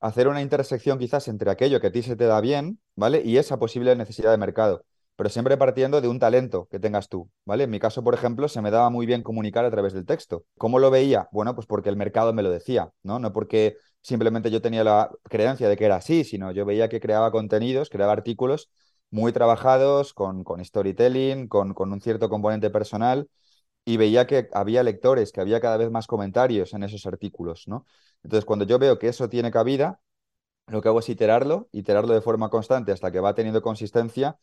hacer 0.00 0.28
una 0.28 0.42
intersección 0.42 0.98
quizás 0.98 1.28
entre 1.28 1.50
aquello 1.50 1.80
que 1.80 1.88
a 1.88 1.92
ti 1.92 2.02
se 2.02 2.16
te 2.16 2.26
da 2.26 2.40
bien, 2.40 2.80
¿vale? 2.96 3.22
Y 3.24 3.38
esa 3.38 3.58
posible 3.58 3.94
necesidad 3.96 4.30
de 4.32 4.38
mercado 4.38 4.84
pero 5.16 5.30
siempre 5.30 5.56
partiendo 5.56 6.00
de 6.00 6.08
un 6.08 6.18
talento 6.18 6.68
que 6.70 6.80
tengas 6.80 7.08
tú, 7.08 7.30
¿vale? 7.44 7.64
En 7.64 7.70
mi 7.70 7.78
caso, 7.78 8.02
por 8.02 8.14
ejemplo, 8.14 8.48
se 8.48 8.62
me 8.62 8.70
daba 8.70 8.90
muy 8.90 9.06
bien 9.06 9.22
comunicar 9.22 9.64
a 9.64 9.70
través 9.70 9.92
del 9.92 10.06
texto. 10.06 10.44
¿Cómo 10.58 10.78
lo 10.78 10.90
veía? 10.90 11.28
Bueno, 11.32 11.54
pues 11.54 11.66
porque 11.66 11.90
el 11.90 11.96
mercado 11.96 12.32
me 12.32 12.42
lo 12.42 12.50
decía, 12.50 12.90
¿no? 13.02 13.18
No 13.18 13.32
porque 13.32 13.76
simplemente 14.02 14.50
yo 14.50 14.60
tenía 14.62 14.84
la 14.84 15.10
creencia 15.24 15.68
de 15.68 15.76
que 15.76 15.84
era 15.86 15.96
así, 15.96 16.24
sino 16.24 16.50
yo 16.52 16.64
veía 16.66 16.88
que 16.88 17.00
creaba 17.00 17.30
contenidos, 17.32 17.90
creaba 17.90 18.12
artículos 18.12 18.70
muy 19.10 19.32
trabajados, 19.32 20.14
con, 20.14 20.44
con 20.44 20.64
storytelling, 20.64 21.48
con, 21.48 21.74
con 21.74 21.92
un 21.92 22.00
cierto 22.00 22.28
componente 22.30 22.70
personal, 22.70 23.28
y 23.84 23.96
veía 23.98 24.26
que 24.26 24.48
había 24.54 24.82
lectores, 24.82 25.32
que 25.32 25.40
había 25.40 25.60
cada 25.60 25.76
vez 25.78 25.90
más 25.90 26.06
comentarios 26.08 26.74
en 26.74 26.84
esos 26.84 27.06
artículos, 27.06 27.68
¿no? 27.68 27.86
Entonces, 28.24 28.44
cuando 28.46 28.64
yo 28.66 28.78
veo 28.78 28.98
que 28.98 29.08
eso 29.08 29.28
tiene 29.28 29.50
cabida, 29.50 30.00
lo 30.66 30.80
que 30.82 30.88
hago 30.88 31.00
es 31.00 31.08
iterarlo, 31.08 31.68
iterarlo 31.72 32.14
de 32.14 32.20
forma 32.22 32.48
constante 32.50 32.92
hasta 32.92 33.10
que 33.12 33.20
va 33.20 33.34
teniendo 33.34 33.62
consistencia 33.62 34.38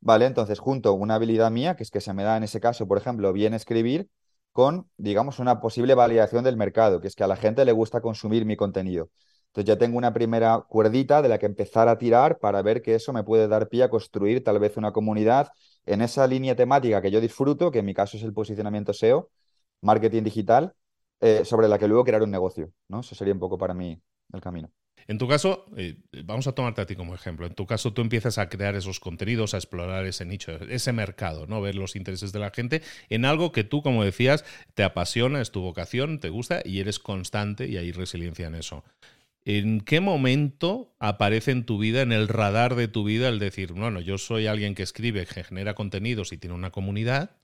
Vale, 0.00 0.26
entonces 0.26 0.60
junto 0.60 0.94
una 0.94 1.16
habilidad 1.16 1.50
mía, 1.50 1.76
que 1.76 1.82
es 1.82 1.90
que 1.90 2.02
se 2.02 2.14
me 2.14 2.24
da 2.24 2.36
en 2.38 2.44
ese 2.44 2.60
caso, 2.60 2.86
por 2.88 2.98
ejemplo, 2.98 3.32
bien 3.32 3.54
escribir, 3.54 4.10
con, 4.54 4.88
digamos, 4.98 5.40
una 5.40 5.60
posible 5.60 5.94
validación 5.94 6.44
del 6.44 6.56
mercado, 6.56 7.00
que 7.00 7.08
es 7.08 7.16
que 7.16 7.24
a 7.24 7.26
la 7.26 7.36
gente 7.36 7.64
le 7.64 7.72
gusta 7.72 8.00
consumir 8.00 8.46
mi 8.46 8.56
contenido. 8.56 9.10
Entonces 9.48 9.66
ya 9.66 9.78
tengo 9.78 9.98
una 9.98 10.12
primera 10.14 10.64
cuerdita 10.68 11.22
de 11.22 11.28
la 11.28 11.38
que 11.38 11.46
empezar 11.46 11.88
a 11.88 11.98
tirar 11.98 12.38
para 12.38 12.62
ver 12.62 12.80
que 12.80 12.94
eso 12.94 13.12
me 13.12 13.24
puede 13.24 13.48
dar 13.48 13.68
pie 13.68 13.82
a 13.82 13.90
construir 13.90 14.44
tal 14.44 14.60
vez 14.60 14.76
una 14.76 14.92
comunidad 14.92 15.50
en 15.86 16.02
esa 16.02 16.26
línea 16.28 16.54
temática 16.56 17.02
que 17.02 17.10
yo 17.10 17.20
disfruto, 17.20 17.72
que 17.72 17.80
en 17.80 17.86
mi 17.86 17.94
caso 17.94 18.16
es 18.16 18.22
el 18.22 18.32
posicionamiento 18.32 18.92
SEO, 18.92 19.30
marketing 19.82 20.22
digital, 20.22 20.74
eh, 21.20 21.44
sobre 21.44 21.68
la 21.68 21.78
que 21.78 21.88
luego 21.88 22.04
crear 22.04 22.22
un 22.22 22.30
negocio. 22.30 22.72
¿no? 22.88 23.00
Eso 23.00 23.14
sería 23.16 23.34
un 23.34 23.40
poco 23.40 23.58
para 23.58 23.74
mí 23.74 24.00
el 24.32 24.40
camino. 24.40 24.70
En 25.06 25.18
tu 25.18 25.28
caso, 25.28 25.66
eh, 25.76 25.96
vamos 26.24 26.46
a 26.46 26.52
tomarte 26.52 26.80
a 26.80 26.86
ti 26.86 26.96
como 26.96 27.14
ejemplo. 27.14 27.46
En 27.46 27.54
tu 27.54 27.66
caso, 27.66 27.92
tú 27.92 28.02
empiezas 28.02 28.38
a 28.38 28.48
crear 28.48 28.74
esos 28.74 29.00
contenidos, 29.00 29.54
a 29.54 29.58
explorar 29.58 30.06
ese 30.06 30.24
nicho, 30.24 30.52
ese 30.52 30.92
mercado, 30.92 31.46
¿no? 31.46 31.60
Ver 31.60 31.74
los 31.74 31.96
intereses 31.96 32.32
de 32.32 32.38
la 32.38 32.50
gente 32.50 32.82
en 33.10 33.24
algo 33.24 33.52
que 33.52 33.64
tú, 33.64 33.82
como 33.82 34.04
decías, 34.04 34.44
te 34.74 34.82
apasiona, 34.82 35.40
es 35.40 35.50
tu 35.50 35.60
vocación, 35.60 36.20
te 36.20 36.30
gusta 36.30 36.62
y 36.64 36.80
eres 36.80 36.98
constante 36.98 37.68
y 37.68 37.76
hay 37.76 37.92
resiliencia 37.92 38.46
en 38.46 38.54
eso. 38.54 38.84
¿En 39.46 39.82
qué 39.82 40.00
momento 40.00 40.94
aparece 40.98 41.50
en 41.50 41.64
tu 41.64 41.78
vida, 41.78 42.00
en 42.00 42.12
el 42.12 42.28
radar 42.28 42.76
de 42.76 42.88
tu 42.88 43.04
vida, 43.04 43.28
el 43.28 43.38
decir, 43.38 43.74
bueno, 43.74 44.00
yo 44.00 44.16
soy 44.16 44.46
alguien 44.46 44.74
que 44.74 44.82
escribe, 44.82 45.26
que 45.26 45.44
genera 45.44 45.74
contenidos 45.74 46.32
y 46.32 46.38
tiene 46.38 46.54
una 46.54 46.70
comunidad? 46.70 47.36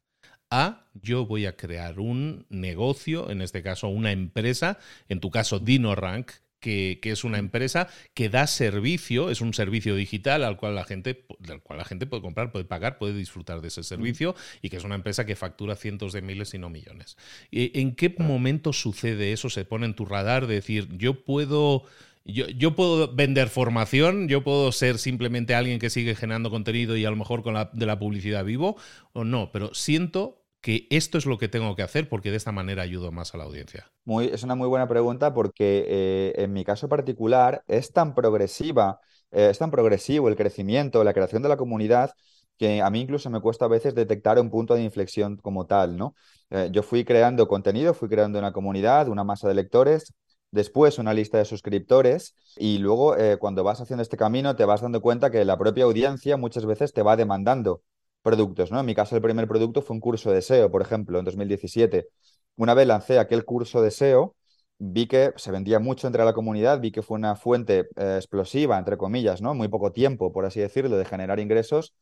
A, 0.51 0.87
yo 0.95 1.27
voy 1.27 1.45
a 1.45 1.57
crear 1.57 2.01
un 2.01 2.47
negocio, 2.49 3.31
en 3.31 3.43
este 3.43 3.63
caso 3.63 3.89
una 3.89 4.13
empresa, 4.13 4.79
en 5.09 5.21
tu 5.21 5.31
caso 5.31 5.59
DinoRank, 5.59 6.33
que, 6.61 7.01
es 7.03 7.25
una 7.25 7.39
empresa 7.39 7.89
que 8.15 8.29
da 8.29 8.47
servicio, 8.47 9.31
es 9.31 9.41
un 9.41 9.55
servicio 9.55 9.97
digital 9.97 10.45
al 10.45 10.57
cual 10.57 10.75
la 10.75 10.85
gente, 10.85 11.25
del 11.39 11.61
cual 11.61 11.79
la 11.79 11.85
gente 11.85 12.07
puede 12.07 12.23
comprar, 12.23 12.53
puede 12.53 12.65
pagar, 12.65 12.99
puede 12.99 13.15
disfrutar 13.15 13.61
de 13.61 13.69
ese 13.69 13.83
servicio 13.83 14.35
y 14.63 14.69
que 14.69 14.77
es 14.77 14.85
una 14.85 14.95
empresa 14.95 15.27
que 15.27 15.37
factura 15.37 15.75
cientos 15.75 16.13
de 16.13 16.23
miles 16.23 16.55
y 16.55 16.59
no 16.59 16.71
millones. 16.71 17.17
¿En 17.51 17.95
qué 17.95 18.15
momento 18.19 18.73
sucede 18.73 19.33
eso? 19.33 19.51
¿Se 19.51 19.65
pone 19.65 19.87
en 19.87 19.95
tu 19.95 20.05
radar 20.05 20.47
de 20.47 20.55
decir, 20.55 20.89
yo 20.97 21.25
puedo... 21.25 21.85
Yo, 22.27 22.47
yo, 22.49 22.77
puedo 22.77 23.13
vender 23.13 23.49
formación, 23.49 24.29
yo 24.29 24.45
puedo 24.45 24.71
ser 24.73 24.99
simplemente 24.99 25.55
alguien 25.55 25.79
que 25.79 25.89
sigue 25.89 26.15
generando 26.15 26.51
contenido 26.51 26.95
y 26.95 27.07
a 27.07 27.11
lo 27.11 27.17
mejor 27.17 27.43
con 27.43 27.55
la, 27.55 27.71
de 27.73 27.87
la 27.87 27.99
publicidad 27.99 28.45
vivo, 28.45 28.77
o 29.15 29.25
no, 29.25 29.51
pero 29.51 29.75
siento 29.75 30.40
que 30.61 30.87
esto 30.91 31.19
es 31.19 31.27
lo 31.27 31.39
que 31.39 31.49
tengo 31.49 31.75
que 31.75 31.83
hacer 31.83 32.09
porque 32.09 32.31
de 32.31 32.37
esta 32.37 32.53
manera 32.53 32.83
ayudo 32.83 33.13
más 33.13 33.35
a 33.35 33.39
la 33.39 33.45
audiencia? 33.45 33.91
Muy, 34.05 34.27
es 34.27 34.43
una 34.43 34.55
muy 34.55 34.69
buena 34.69 34.89
pregunta 34.89 35.33
porque 35.33 35.85
eh, 35.89 36.33
en 36.37 36.53
mi 36.53 36.65
caso 36.65 36.89
particular 36.89 37.65
es 37.67 37.93
tan 37.93 38.15
progresiva, 38.15 39.01
eh, 39.31 39.49
es 39.51 39.59
tan 39.59 39.71
progresivo 39.71 40.29
el 40.29 40.37
crecimiento, 40.37 41.03
la 41.03 41.15
creación 41.15 41.43
de 41.43 41.49
la 41.49 41.57
comunidad 41.57 42.13
que 42.59 42.83
a 42.83 42.91
mí 42.91 43.01
incluso 43.01 43.31
me 43.31 43.41
cuesta 43.41 43.65
a 43.65 43.69
veces 43.69 43.95
detectar 43.95 44.39
un 44.39 44.51
punto 44.51 44.75
de 44.75 44.83
inflexión 44.83 45.39
como 45.39 45.65
tal, 45.67 45.97
¿no? 45.97 46.15
Eh, 46.51 46.69
yo 46.71 46.83
fui 46.83 47.07
creando 47.07 47.49
contenido, 47.49 47.95
fui 47.95 48.11
creando 48.11 48.39
una 48.39 48.53
comunidad, 48.53 49.09
una 49.09 49.25
masa 49.25 49.49
de 49.49 49.55
lectores, 49.55 50.13
después 50.51 50.99
una 50.99 51.15
lista 51.15 51.39
de 51.39 51.47
suscriptores 51.47 52.35
y 52.57 52.79
luego 52.79 53.15
cuando 53.39 53.63
vas 53.63 53.81
haciendo 53.81 54.03
este 54.03 54.17
camino 54.17 54.57
te 54.57 54.65
vas 54.65 54.81
dando 54.81 55.01
cuenta 55.01 55.31
que 55.31 55.45
la 55.45 55.57
propia 55.57 55.85
audiencia 55.85 56.37
muchas 56.37 56.67
veces 56.67 56.93
te 56.93 57.03
va 57.03 57.17
demandando 57.17 57.83
productos, 58.23 58.71
¿no? 58.71 58.81
En 58.81 58.87
mi 58.87 58.95
caso, 58.95 59.17
el 59.17 59.23
primer 59.23 59.49
producto 59.49 59.83
fue 59.83 59.95
un 59.95 60.01
curso 60.01 60.31
de 60.31 60.39
SEO, 60.43 60.71
por 60.71 60.83
ejemplo, 60.83 61.19
en 61.19 61.25
2017. 61.25 62.09
Una 62.57 62.75
vez 62.75 62.87
lancé 62.87 63.19
aquel 63.19 63.45
curso 63.45 63.83
de 63.83 63.91
SEO, 63.91 64.37
vi 64.79 65.07
que 65.07 65.33
se 65.37 65.51
vendía 65.51 65.79
mucho 65.79 66.07
entre 66.07 66.25
la 66.25 66.33
comunidad, 66.33 66.81
vi 66.81 66.93
que 66.93 67.03
fue 67.03 67.17
una 67.19 67.37
fuente 67.37 67.89
eh, 67.97 68.17
explosiva, 68.17 68.79
entre 68.79 68.97
comillas, 68.97 69.43
¿no? 69.43 69.55
Muy 69.55 69.69
poco 69.69 69.93
tiempo, 69.93 70.33
por 70.33 70.45
así 70.47 70.61
decirlo, 70.61 70.97
de 70.97 71.05
generar 71.05 71.41
ingresos, 71.41 71.95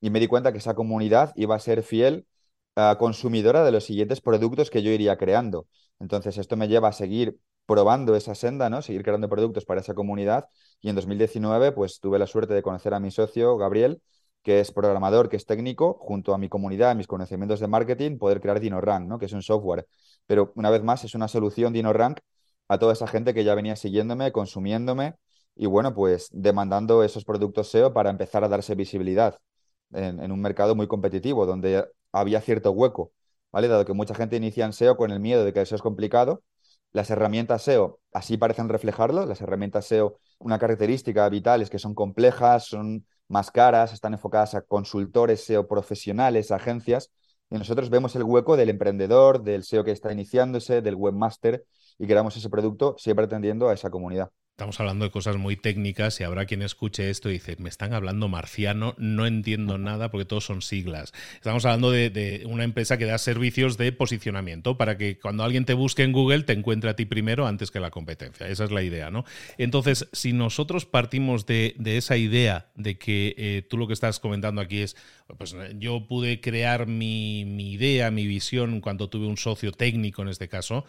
y 0.00 0.10
me 0.10 0.20
di 0.20 0.26
cuenta 0.28 0.52
que 0.52 0.58
esa 0.58 0.74
comunidad 0.74 1.32
iba 1.36 1.54
a 1.56 1.58
ser 1.58 1.82
fiel 1.82 2.26
uh, 2.76 2.96
consumidora 2.98 3.64
de 3.64 3.72
los 3.72 3.84
siguientes 3.84 4.20
productos 4.20 4.70
que 4.70 4.82
yo 4.82 4.90
iría 4.90 5.16
creando. 5.16 5.66
Entonces, 5.98 6.38
esto 6.38 6.56
me 6.56 6.68
lleva 6.68 6.88
a 6.88 6.92
seguir 6.92 7.38
probando 7.66 8.14
esa 8.16 8.34
senda, 8.34 8.70
¿no? 8.70 8.82
Seguir 8.82 9.02
creando 9.02 9.28
productos 9.28 9.64
para 9.64 9.80
esa 9.80 9.94
comunidad. 9.94 10.46
Y 10.80 10.88
en 10.88 10.94
2019, 10.96 11.72
pues 11.72 12.00
tuve 12.00 12.18
la 12.18 12.26
suerte 12.26 12.54
de 12.54 12.62
conocer 12.62 12.94
a 12.94 13.00
mi 13.00 13.10
socio, 13.10 13.56
Gabriel, 13.56 14.00
que 14.46 14.60
es 14.60 14.70
programador, 14.70 15.28
que 15.28 15.36
es 15.36 15.44
técnico, 15.44 15.98
junto 16.00 16.32
a 16.32 16.38
mi 16.38 16.48
comunidad, 16.48 16.94
mis 16.94 17.08
conocimientos 17.08 17.58
de 17.58 17.66
marketing, 17.66 18.16
poder 18.16 18.40
crear 18.40 18.60
DinoRank, 18.60 19.08
¿no? 19.08 19.18
que 19.18 19.24
es 19.26 19.32
un 19.32 19.42
software. 19.42 19.88
Pero 20.24 20.52
una 20.54 20.70
vez 20.70 20.84
más, 20.84 21.02
es 21.02 21.16
una 21.16 21.26
solución 21.26 21.72
DinoRank 21.72 22.20
a 22.68 22.78
toda 22.78 22.92
esa 22.92 23.08
gente 23.08 23.34
que 23.34 23.42
ya 23.42 23.56
venía 23.56 23.74
siguiéndome, 23.74 24.30
consumiéndome 24.30 25.16
y 25.56 25.66
bueno, 25.66 25.94
pues 25.94 26.28
demandando 26.30 27.02
esos 27.02 27.24
productos 27.24 27.70
SEO 27.70 27.92
para 27.92 28.08
empezar 28.08 28.44
a 28.44 28.48
darse 28.48 28.76
visibilidad 28.76 29.36
en, 29.92 30.30
un 30.30 30.40
mercado 30.40 30.76
muy 30.76 30.86
competitivo, 30.86 31.44
donde 31.44 31.84
había 32.12 32.40
cierto 32.40 32.70
hueco. 32.70 33.10
¿vale? 33.50 33.66
Dado 33.66 33.84
que 33.84 33.94
mucha 33.94 34.14
gente 34.14 34.36
inicia 34.36 34.64
en 34.64 34.72
SEO 34.72 34.96
con 34.96 35.10
el 35.10 35.18
miedo 35.18 35.44
de 35.44 35.52
que 35.52 35.60
eso 35.60 35.74
es 35.74 35.82
complicado, 35.82 36.44
las 36.92 37.10
herramientas 37.10 37.62
SEO 37.62 37.98
así 38.12 38.36
parecen 38.36 38.68
reflejarlo. 38.68 39.26
Las 39.26 39.40
herramientas 39.40 39.86
SEO, 39.86 40.20
una 40.38 40.60
característica 40.60 41.28
vital 41.28 41.62
es 41.62 41.68
que 41.68 41.80
son 41.80 41.96
complejas, 41.96 42.66
son 42.66 43.04
más 43.28 43.50
caras, 43.50 43.92
están 43.92 44.12
enfocadas 44.12 44.54
a 44.54 44.62
consultores 44.62 45.44
SEO 45.44 45.66
profesionales, 45.66 46.50
agencias. 46.50 47.10
Y 47.50 47.56
nosotros 47.56 47.90
vemos 47.90 48.16
el 48.16 48.24
hueco 48.24 48.56
del 48.56 48.70
emprendedor, 48.70 49.42
del 49.42 49.62
SEO 49.62 49.84
que 49.84 49.92
está 49.92 50.12
iniciándose, 50.12 50.82
del 50.82 50.94
webmaster 50.96 51.64
y 51.98 52.06
creamos 52.06 52.36
ese 52.36 52.50
producto 52.50 52.96
siempre 52.98 53.26
atendiendo 53.26 53.68
a 53.68 53.74
esa 53.74 53.90
comunidad. 53.90 54.30
Estamos 54.56 54.80
hablando 54.80 55.04
de 55.04 55.10
cosas 55.10 55.36
muy 55.36 55.54
técnicas 55.54 56.18
y 56.18 56.24
habrá 56.24 56.46
quien 56.46 56.62
escuche 56.62 57.10
esto 57.10 57.28
y 57.28 57.34
dice, 57.34 57.56
me 57.58 57.68
están 57.68 57.92
hablando 57.92 58.26
marciano, 58.26 58.94
no 58.96 59.26
entiendo 59.26 59.76
nada 59.76 60.10
porque 60.10 60.24
todos 60.24 60.46
son 60.46 60.62
siglas. 60.62 61.12
Estamos 61.34 61.66
hablando 61.66 61.90
de, 61.90 62.42
una 62.46 62.64
empresa 62.64 62.96
que 62.96 63.04
da 63.04 63.18
servicios 63.18 63.76
de 63.76 63.92
posicionamiento 63.92 64.78
para 64.78 64.96
que 64.96 65.18
cuando 65.18 65.44
alguien 65.44 65.66
te 65.66 65.74
busque 65.74 66.04
en 66.04 66.12
Google 66.12 66.44
te 66.44 66.54
encuentre 66.54 66.88
a 66.88 66.96
ti 66.96 67.04
primero 67.04 67.46
antes 67.46 67.70
que 67.70 67.80
la 67.80 67.90
competencia. 67.90 68.48
Esa 68.48 68.64
es 68.64 68.70
la 68.70 68.82
idea, 68.82 69.10
¿no? 69.10 69.26
Entonces, 69.58 70.08
si 70.14 70.32
nosotros 70.32 70.86
partimos 70.86 71.44
de, 71.44 71.76
esa 71.84 72.16
idea 72.16 72.70
de 72.76 72.96
que 72.96 73.34
eh, 73.36 73.62
tú 73.68 73.76
lo 73.76 73.86
que 73.86 73.92
estás 73.92 74.20
comentando 74.20 74.62
aquí 74.62 74.78
es, 74.78 74.96
pues 75.36 75.54
yo 75.74 76.06
pude 76.08 76.40
crear 76.40 76.86
mi, 76.86 77.44
mi 77.44 77.72
idea, 77.72 78.10
mi 78.10 78.26
visión 78.26 78.80
cuando 78.80 79.10
tuve 79.10 79.26
un 79.26 79.36
socio 79.36 79.70
técnico 79.70 80.22
en 80.22 80.28
este 80.28 80.48
caso, 80.48 80.86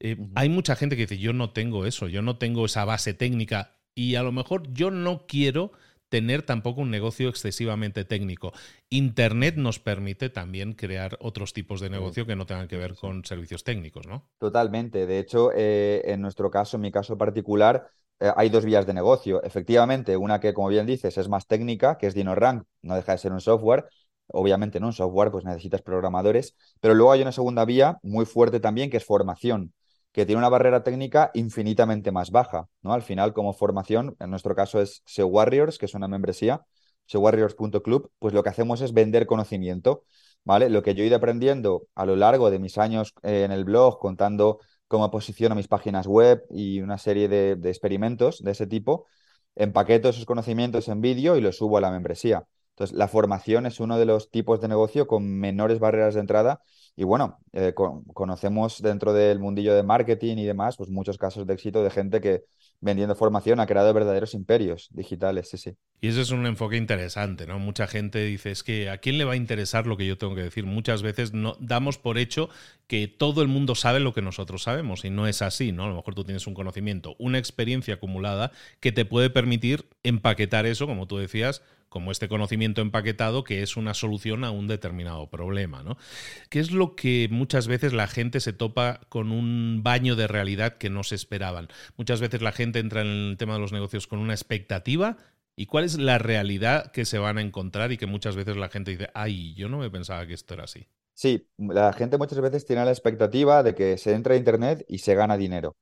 eh, 0.00 0.16
hay 0.34 0.48
mucha 0.48 0.76
gente 0.76 0.96
que 0.96 1.02
dice, 1.02 1.18
yo 1.18 1.32
no 1.32 1.52
tengo 1.52 1.86
eso, 1.86 2.08
yo 2.08 2.22
no 2.22 2.38
tengo 2.38 2.64
esa 2.64 2.84
base 2.84 3.14
técnica 3.14 3.76
y 3.94 4.14
a 4.14 4.22
lo 4.22 4.32
mejor 4.32 4.72
yo 4.72 4.90
no 4.90 5.26
quiero 5.26 5.72
tener 6.08 6.42
tampoco 6.42 6.80
un 6.80 6.90
negocio 6.90 7.28
excesivamente 7.28 8.04
técnico. 8.04 8.52
Internet 8.88 9.54
nos 9.56 9.78
permite 9.78 10.28
también 10.28 10.72
crear 10.72 11.16
otros 11.20 11.52
tipos 11.52 11.80
de 11.80 11.88
negocio 11.88 12.26
que 12.26 12.34
no 12.34 12.46
tengan 12.46 12.66
que 12.66 12.76
ver 12.76 12.96
con 12.96 13.24
servicios 13.24 13.62
técnicos, 13.62 14.06
¿no? 14.06 14.28
Totalmente. 14.38 15.06
De 15.06 15.20
hecho, 15.20 15.50
eh, 15.54 16.02
en 16.06 16.20
nuestro 16.20 16.50
caso, 16.50 16.76
en 16.76 16.82
mi 16.82 16.90
caso 16.90 17.16
particular, 17.16 17.88
eh, 18.18 18.32
hay 18.36 18.48
dos 18.48 18.64
vías 18.64 18.86
de 18.86 18.94
negocio. 18.94 19.42
Efectivamente, 19.44 20.16
una 20.16 20.40
que, 20.40 20.52
como 20.52 20.68
bien 20.68 20.84
dices, 20.84 21.16
es 21.16 21.28
más 21.28 21.46
técnica, 21.46 21.96
que 21.96 22.08
es 22.08 22.14
DinoRank, 22.14 22.64
no 22.82 22.96
deja 22.96 23.12
de 23.12 23.18
ser 23.18 23.32
un 23.32 23.40
software. 23.40 23.84
Obviamente, 24.32 24.80
¿no? 24.80 24.88
Un 24.88 24.92
software, 24.92 25.30
pues 25.30 25.44
necesitas 25.44 25.82
programadores. 25.82 26.56
Pero 26.80 26.94
luego 26.94 27.12
hay 27.12 27.22
una 27.22 27.32
segunda 27.32 27.64
vía 27.64 27.98
muy 28.02 28.24
fuerte 28.24 28.58
también, 28.58 28.90
que 28.90 28.96
es 28.96 29.04
formación 29.04 29.72
que 30.12 30.26
tiene 30.26 30.38
una 30.38 30.48
barrera 30.48 30.82
técnica 30.82 31.30
infinitamente 31.34 32.12
más 32.12 32.30
baja, 32.30 32.68
¿no? 32.82 32.92
Al 32.92 33.02
final, 33.02 33.32
como 33.32 33.52
formación, 33.52 34.16
en 34.20 34.30
nuestro 34.30 34.54
caso 34.54 34.80
es 34.80 35.02
SEO 35.06 35.26
Warriors, 35.28 35.78
que 35.78 35.86
es 35.86 35.94
una 35.94 36.08
membresía, 36.08 36.64
seowarriors.club, 37.06 38.10
pues 38.18 38.34
lo 38.34 38.42
que 38.42 38.48
hacemos 38.48 38.80
es 38.80 38.92
vender 38.92 39.26
conocimiento, 39.26 40.04
¿vale? 40.44 40.70
Lo 40.70 40.82
que 40.82 40.94
yo 40.94 41.02
he 41.02 41.06
ido 41.06 41.16
aprendiendo 41.16 41.86
a 41.94 42.06
lo 42.06 42.16
largo 42.16 42.50
de 42.50 42.58
mis 42.58 42.78
años 42.78 43.14
eh, 43.22 43.44
en 43.44 43.52
el 43.52 43.64
blog, 43.64 43.98
contando 43.98 44.60
cómo 44.88 45.10
posiciono 45.10 45.54
mis 45.54 45.68
páginas 45.68 46.06
web 46.06 46.44
y 46.50 46.80
una 46.80 46.98
serie 46.98 47.28
de, 47.28 47.56
de 47.56 47.68
experimentos 47.68 48.42
de 48.42 48.52
ese 48.52 48.66
tipo, 48.66 49.06
empaqueto 49.56 50.08
esos 50.08 50.24
conocimientos 50.24 50.88
en 50.88 51.00
vídeo 51.00 51.36
y 51.36 51.40
los 51.40 51.56
subo 51.56 51.78
a 51.78 51.80
la 51.80 51.90
membresía. 51.90 52.44
Entonces, 52.70 52.96
la 52.96 53.08
formación 53.08 53.66
es 53.66 53.80
uno 53.80 53.98
de 53.98 54.06
los 54.06 54.30
tipos 54.30 54.60
de 54.60 54.68
negocio 54.68 55.06
con 55.06 55.38
menores 55.38 55.80
barreras 55.80 56.14
de 56.14 56.20
entrada 56.20 56.60
y 56.96 57.04
bueno, 57.04 57.38
eh, 57.52 57.72
conocemos 57.74 58.82
dentro 58.82 59.12
del 59.12 59.38
mundillo 59.38 59.74
de 59.74 59.82
marketing 59.82 60.36
y 60.36 60.44
demás, 60.44 60.76
pues 60.76 60.90
muchos 60.90 61.18
casos 61.18 61.46
de 61.46 61.54
éxito 61.54 61.82
de 61.82 61.90
gente 61.90 62.20
que 62.20 62.44
vendiendo 62.80 63.14
formación 63.14 63.60
ha 63.60 63.66
creado 63.66 63.92
verdaderos 63.92 64.34
imperios 64.34 64.88
digitales, 64.92 65.48
sí, 65.48 65.58
sí. 65.58 65.76
Y 66.00 66.08
ese 66.08 66.22
es 66.22 66.30
un 66.30 66.46
enfoque 66.46 66.76
interesante, 66.76 67.46
¿no? 67.46 67.58
Mucha 67.58 67.86
gente 67.86 68.24
dice, 68.24 68.50
es 68.50 68.62
que 68.62 68.88
¿a 68.88 68.98
quién 68.98 69.18
le 69.18 69.24
va 69.24 69.34
a 69.34 69.36
interesar 69.36 69.86
lo 69.86 69.96
que 69.96 70.06
yo 70.06 70.16
tengo 70.16 70.34
que 70.34 70.42
decir? 70.42 70.64
Muchas 70.64 71.02
veces 71.02 71.34
no, 71.34 71.56
damos 71.60 71.98
por 71.98 72.16
hecho 72.16 72.48
que 72.86 73.06
todo 73.06 73.42
el 73.42 73.48
mundo 73.48 73.74
sabe 73.74 74.00
lo 74.00 74.14
que 74.14 74.22
nosotros 74.22 74.62
sabemos 74.62 75.04
y 75.04 75.10
no 75.10 75.26
es 75.26 75.42
así, 75.42 75.72
¿no? 75.72 75.84
A 75.84 75.88
lo 75.88 75.96
mejor 75.96 76.14
tú 76.14 76.24
tienes 76.24 76.46
un 76.46 76.54
conocimiento, 76.54 77.16
una 77.18 77.38
experiencia 77.38 77.94
acumulada 77.94 78.50
que 78.80 78.92
te 78.92 79.04
puede 79.04 79.28
permitir 79.28 79.88
empaquetar 80.02 80.64
eso, 80.64 80.86
como 80.86 81.06
tú 81.06 81.18
decías, 81.18 81.62
como 81.90 82.10
este 82.10 82.28
conocimiento 82.28 82.80
empaquetado 82.80 83.44
que 83.44 83.62
es 83.62 83.76
una 83.76 83.92
solución 83.92 84.44
a 84.44 84.50
un 84.50 84.66
determinado 84.66 85.28
problema. 85.28 85.82
¿no? 85.82 85.98
¿Qué 86.48 86.60
es 86.60 86.70
lo 86.70 86.96
que 86.96 87.28
muchas 87.30 87.68
veces 87.68 87.92
la 87.92 88.06
gente 88.06 88.40
se 88.40 88.54
topa 88.54 89.00
con 89.10 89.30
un 89.30 89.82
baño 89.82 90.16
de 90.16 90.26
realidad 90.26 90.78
que 90.78 90.88
no 90.88 91.02
se 91.02 91.16
esperaban? 91.16 91.68
Muchas 91.98 92.22
veces 92.22 92.40
la 92.40 92.52
gente 92.52 92.78
entra 92.78 93.02
en 93.02 93.08
el 93.08 93.36
tema 93.36 93.54
de 93.54 93.60
los 93.60 93.72
negocios 93.72 94.06
con 94.06 94.18
una 94.20 94.32
expectativa 94.32 95.18
¿Y 95.60 95.66
cuál 95.66 95.84
es 95.84 95.98
la 95.98 96.16
realidad 96.16 96.90
que 96.90 97.04
se 97.04 97.18
van 97.18 97.36
a 97.36 97.42
encontrar 97.42 97.92
y 97.92 97.98
que 97.98 98.06
muchas 98.06 98.34
veces 98.34 98.56
la 98.56 98.70
gente 98.70 98.92
dice, 98.92 99.10
ay, 99.12 99.52
yo 99.56 99.68
no 99.68 99.76
me 99.76 99.90
pensaba 99.90 100.26
que 100.26 100.32
esto 100.32 100.54
era 100.54 100.64
así? 100.64 100.86
Sí, 101.12 101.46
la 101.58 101.92
gente 101.92 102.16
muchas 102.16 102.40
veces 102.40 102.64
tiene 102.64 102.82
la 102.82 102.92
expectativa 102.92 103.62
de 103.62 103.74
que 103.74 103.98
se 103.98 104.14
entra 104.14 104.32
a 104.32 104.36
Internet 104.38 104.86
y 104.88 104.98
se 104.98 105.14
gana 105.14 105.36
dinero. 105.36 105.76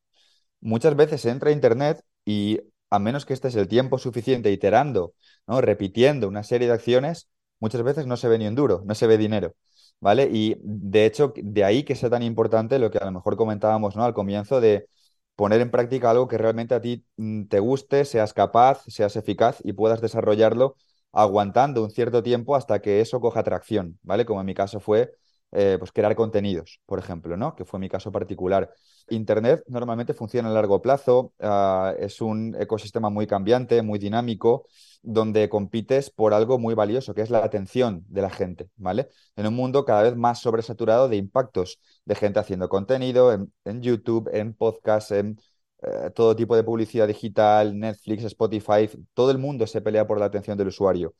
Muchas 0.60 0.96
veces 0.96 1.20
se 1.20 1.30
entra 1.30 1.50
a 1.50 1.52
Internet 1.52 2.02
y 2.24 2.58
a 2.90 2.98
menos 2.98 3.26
que 3.26 3.34
estés 3.34 3.54
el 3.56 3.68
tiempo 3.68 3.98
suficiente 3.98 4.50
iterando, 4.50 5.14
¿no? 5.46 5.60
repitiendo 5.60 6.28
una 6.28 6.42
serie 6.42 6.68
de 6.68 6.74
acciones, 6.74 7.28
muchas 7.60 7.82
veces 7.82 8.06
no 8.06 8.16
se 8.16 8.28
ve 8.28 8.38
ni 8.38 8.46
un 8.46 8.54
duro, 8.54 8.82
no 8.84 8.94
se 8.94 9.06
ve 9.06 9.18
dinero. 9.18 9.54
¿Vale? 10.00 10.28
Y 10.32 10.56
de 10.62 11.06
hecho, 11.06 11.32
de 11.36 11.64
ahí 11.64 11.82
que 11.82 11.96
sea 11.96 12.08
tan 12.08 12.22
importante 12.22 12.78
lo 12.78 12.90
que 12.90 12.98
a 12.98 13.04
lo 13.04 13.10
mejor 13.10 13.36
comentábamos 13.36 13.96
¿no? 13.96 14.04
al 14.04 14.14
comienzo 14.14 14.60
de 14.60 14.88
poner 15.34 15.60
en 15.60 15.70
práctica 15.70 16.10
algo 16.10 16.28
que 16.28 16.38
realmente 16.38 16.74
a 16.74 16.80
ti 16.80 17.04
mm, 17.16 17.46
te 17.46 17.58
guste, 17.60 18.04
seas 18.04 18.32
capaz, 18.32 18.82
seas 18.86 19.16
eficaz 19.16 19.58
y 19.64 19.72
puedas 19.72 20.00
desarrollarlo 20.00 20.76
aguantando 21.12 21.82
un 21.82 21.90
cierto 21.90 22.22
tiempo 22.22 22.54
hasta 22.56 22.80
que 22.80 23.00
eso 23.00 23.20
coja 23.20 23.42
tracción, 23.42 23.98
¿vale? 24.02 24.24
Como 24.24 24.40
en 24.40 24.46
mi 24.46 24.54
caso 24.54 24.80
fue 24.80 25.14
eh, 25.52 25.76
pues 25.78 25.92
crear 25.92 26.14
contenidos, 26.14 26.80
por 26.84 26.98
ejemplo, 26.98 27.36
¿no? 27.36 27.54
Que 27.54 27.64
fue 27.64 27.80
mi 27.80 27.88
caso 27.88 28.12
particular. 28.12 28.70
Internet 29.08 29.64
normalmente 29.68 30.12
funciona 30.12 30.50
a 30.50 30.52
largo 30.52 30.82
plazo, 30.82 31.32
ah, 31.40 31.94
es 31.98 32.20
un 32.20 32.54
ecosistema 32.60 33.08
muy 33.08 33.26
cambiante, 33.26 33.80
muy 33.82 33.98
dinámico, 33.98 34.66
donde 35.02 35.48
compites 35.48 36.10
por 36.10 36.34
algo 36.34 36.58
muy 36.58 36.74
valioso, 36.74 37.14
que 37.14 37.22
es 37.22 37.30
la 37.30 37.38
atención 37.44 38.04
de 38.08 38.22
la 38.22 38.30
gente, 38.30 38.68
¿vale? 38.76 39.08
En 39.36 39.46
un 39.46 39.54
mundo 39.54 39.84
cada 39.84 40.02
vez 40.02 40.16
más 40.16 40.40
sobresaturado 40.40 41.08
de 41.08 41.16
impactos 41.16 41.80
de 42.04 42.14
gente 42.14 42.38
haciendo 42.40 42.68
contenido 42.68 43.32
en, 43.32 43.82
YouTube, 43.82 44.28
en 44.32 44.52
podcast, 44.54 45.12
en 45.12 45.40
eh, 45.82 46.10
todo 46.14 46.36
tipo 46.36 46.56
de 46.56 46.64
publicidad 46.64 47.06
digital, 47.06 47.78
Netflix, 47.78 48.24
Spotify, 48.24 48.88
todo 49.14 49.30
el 49.30 49.38
mundo 49.38 49.66
se 49.66 49.80
pelea 49.80 50.06
por 50.06 50.18
la 50.18 50.26
atención 50.26 50.58
del 50.58 50.68
usuario. 50.68 51.14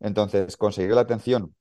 Entonces, 0.00 0.56
conseguir 0.56 0.92
la 0.94 1.02
atención 1.02 1.54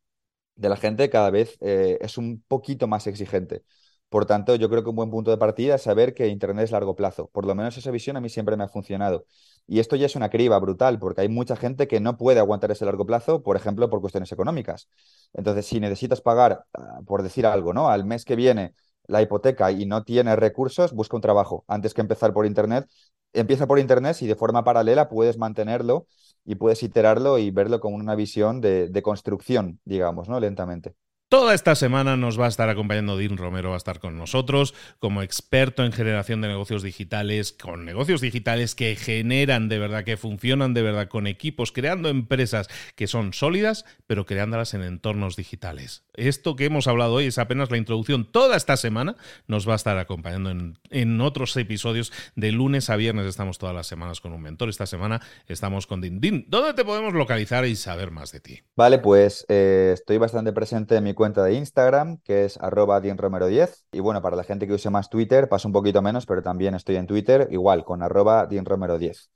de 0.60 0.70
la 0.70 0.78
gente 0.78 1.10
cada 1.10 1.30
vez 1.32 1.58
eh, 1.62 1.98
es 2.02 2.18
un 2.18 2.44
poquito 2.48 2.88
más 2.88 3.08
exigente. 3.08 3.64
Por 4.10 4.26
tanto, 4.26 4.56
yo 4.56 4.70
creo 4.70 4.84
que 4.84 4.90
un 4.90 4.96
buen 4.96 5.12
punto 5.12 5.30
de 5.32 5.38
partida 5.38 5.76
es 5.76 5.84
saber 5.84 6.14
que 6.16 6.28
Internet 6.28 6.66
es 6.66 6.72
largo 6.72 6.96
plazo. 6.96 7.28
Por 7.30 7.46
lo 7.46 7.54
menos 7.56 7.78
esa 7.78 7.92
visión 7.92 8.18
a 8.18 8.22
mí 8.22 8.30
siempre 8.30 8.58
me 8.58 8.64
ha 8.64 8.68
funcionado. 8.68 9.26
Y 9.68 9.80
esto 9.80 9.96
ya 9.96 10.08
es 10.08 10.16
una 10.16 10.30
criba 10.30 10.58
brutal, 10.60 10.98
porque 10.98 11.22
hay 11.22 11.30
mucha 11.30 11.56
gente 11.56 11.88
que 11.88 12.00
no 12.00 12.18
puede 12.18 12.40
aguantar 12.40 12.72
ese 12.72 12.86
largo 12.86 13.06
plazo, 13.06 13.44
por 13.44 13.56
ejemplo, 13.56 13.88
por 13.90 14.02
cuestiones 14.02 14.32
económicas. 14.32 14.90
Entonces, 15.34 15.68
si 15.68 15.80
necesitas 15.80 16.22
pagar, 16.22 16.66
ah, 16.74 17.02
por 17.06 17.22
decir 17.22 17.46
algo, 17.46 17.72
¿no? 17.74 17.90
Al 17.90 18.04
mes 18.06 18.26
que 18.26 18.36
viene 18.36 18.74
la 19.08 19.22
hipoteca 19.22 19.72
y 19.72 19.86
no 19.86 20.04
tienes 20.04 20.38
recursos, 20.38 20.94
busca 20.94 21.16
un 21.16 21.22
trabajo. 21.22 21.64
Antes 21.68 21.94
que 21.94 22.02
empezar 22.02 22.34
por 22.34 22.46
Internet, 22.48 22.88
empieza 23.34 23.68
por 23.68 23.80
Internet 23.80 24.18
y 24.22 24.28
de 24.28 24.36
forma 24.36 24.64
paralela 24.64 25.08
puedes 25.10 25.38
mantenerlo 25.38 26.08
y 26.46 26.56
puedes 26.56 26.84
iterarlo 26.84 27.38
y 27.38 27.52
verlo 27.52 27.80
con 27.80 27.94
una 27.94 28.16
visión 28.16 28.62
de, 28.62 28.90
de 28.90 29.02
construcción, 29.04 29.80
digamos, 29.86 30.30
¿no? 30.30 30.40
Lentamente. 30.40 30.96
Toda 31.30 31.54
esta 31.54 31.76
semana 31.76 32.18
nos 32.18 32.40
va 32.40 32.46
a 32.46 32.50
estar 32.50 32.70
acompañando 32.70 33.16
Dean 33.16 33.38
Romero, 33.38 33.70
va 33.70 33.76
a 33.76 33.78
estar 33.78 34.00
con 34.00 34.18
nosotros 34.18 34.74
como 34.98 35.22
experto 35.22 35.86
en 35.86 35.92
generación 35.92 36.42
de 36.42 36.48
negocios 36.48 36.82
digitales, 36.82 37.54
con 37.54 37.86
negocios 37.86 38.20
digitales 38.20 38.74
que 38.74 38.96
generan 38.96 39.70
de 39.70 39.78
verdad, 39.78 40.04
que 40.04 40.18
funcionan 40.18 40.74
de 40.74 40.82
verdad, 40.82 41.08
con 41.08 41.28
equipos, 41.28 41.72
creando 41.72 42.10
empresas 42.10 42.68
que 42.96 43.06
son 43.06 43.34
sólidas, 43.34 43.86
pero 44.08 44.26
creándolas 44.26 44.74
en 44.74 44.82
entornos 44.82 45.36
digitales. 45.36 46.02
Esto 46.16 46.56
que 46.56 46.66
hemos 46.66 46.88
hablado 46.88 47.14
hoy 47.14 47.28
es 47.28 47.38
apenas 47.38 47.70
la 47.70 47.78
introducción. 47.78 48.26
Toda 48.26 48.58
esta 48.58 48.76
semana 48.76 49.16
nos 49.46 49.70
va 49.70 49.74
a 49.74 49.76
estar 49.76 50.00
acompañando 50.00 50.50
en, 50.50 51.22
otros 51.22 51.56
episodios. 51.58 52.12
De 52.36 52.52
lunes 52.52 52.90
a 52.90 52.96
viernes 52.96 53.28
estamos 53.28 53.60
todas 53.60 53.76
las 53.76 53.86
semanas 53.86 54.20
con 54.20 54.34
un 54.34 54.42
mentor. 54.42 54.70
Esta 54.70 54.88
semana 54.88 55.22
estamos 55.48 55.86
con 55.86 56.02
Dean. 56.02 56.22
Dean, 56.22 56.46
¿dónde 56.48 56.74
te 56.74 56.84
podemos 56.84 57.14
localizar 57.14 57.66
y 57.68 57.76
saber 57.76 58.10
más 58.10 58.32
de 58.32 58.40
ti? 58.40 58.62
Vale, 58.76 58.98
pues 58.98 59.46
eh, 59.48 59.92
estoy 59.94 60.18
bastante 60.18 60.54
presente 60.54 60.96
en 60.96 61.04
mi 61.04 61.14
cuenta 61.20 61.44
de 61.44 61.54
Instagram, 61.54 62.20
que 62.24 62.46
es 62.46 62.58
arroba 62.58 63.02
dienromero10. 63.02 63.84
Y 63.92 64.00
bueno, 64.00 64.22
para 64.22 64.38
la 64.38 64.46
gente 64.46 64.66
que 64.66 64.74
use 64.74 64.90
más 64.90 65.10
Twitter, 65.10 65.50
pasa 65.50 65.68
un 65.68 65.74
poquito 65.74 66.02
menos, 66.02 66.26
pero 66.26 66.42
también 66.42 66.76
estoy 66.76 66.96
en 66.96 67.08
Twitter, 67.08 67.50
igual, 67.52 67.84
con 67.84 68.02
arroba 68.02 68.48
dienromero10. 68.48 69.30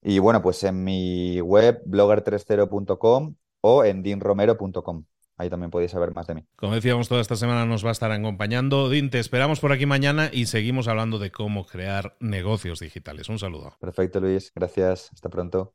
Y 0.00 0.20
bueno, 0.20 0.40
pues 0.42 0.62
en 0.62 0.84
mi 0.84 1.40
web, 1.40 1.82
blogger30.com 1.86 3.34
o 3.62 3.84
en 3.84 4.02
dienromero.com. 4.04 5.04
Ahí 5.36 5.50
también 5.50 5.72
podéis 5.72 5.90
saber 5.90 6.14
más 6.14 6.28
de 6.28 6.36
mí. 6.36 6.46
Como 6.54 6.76
decíamos, 6.76 7.08
toda 7.08 7.20
esta 7.20 7.34
semana 7.34 7.66
nos 7.66 7.84
va 7.84 7.88
a 7.88 7.92
estar 7.92 8.12
acompañando. 8.12 8.88
Din, 8.88 9.10
te 9.10 9.18
esperamos 9.18 9.58
por 9.58 9.72
aquí 9.72 9.86
mañana 9.86 10.30
y 10.32 10.46
seguimos 10.46 10.86
hablando 10.86 11.18
de 11.18 11.32
cómo 11.32 11.66
crear 11.66 12.16
negocios 12.20 12.78
digitales. 12.78 13.28
Un 13.28 13.40
saludo. 13.40 13.76
Perfecto, 13.80 14.20
Luis. 14.20 14.52
Gracias. 14.54 15.10
Hasta 15.12 15.28
pronto. 15.28 15.74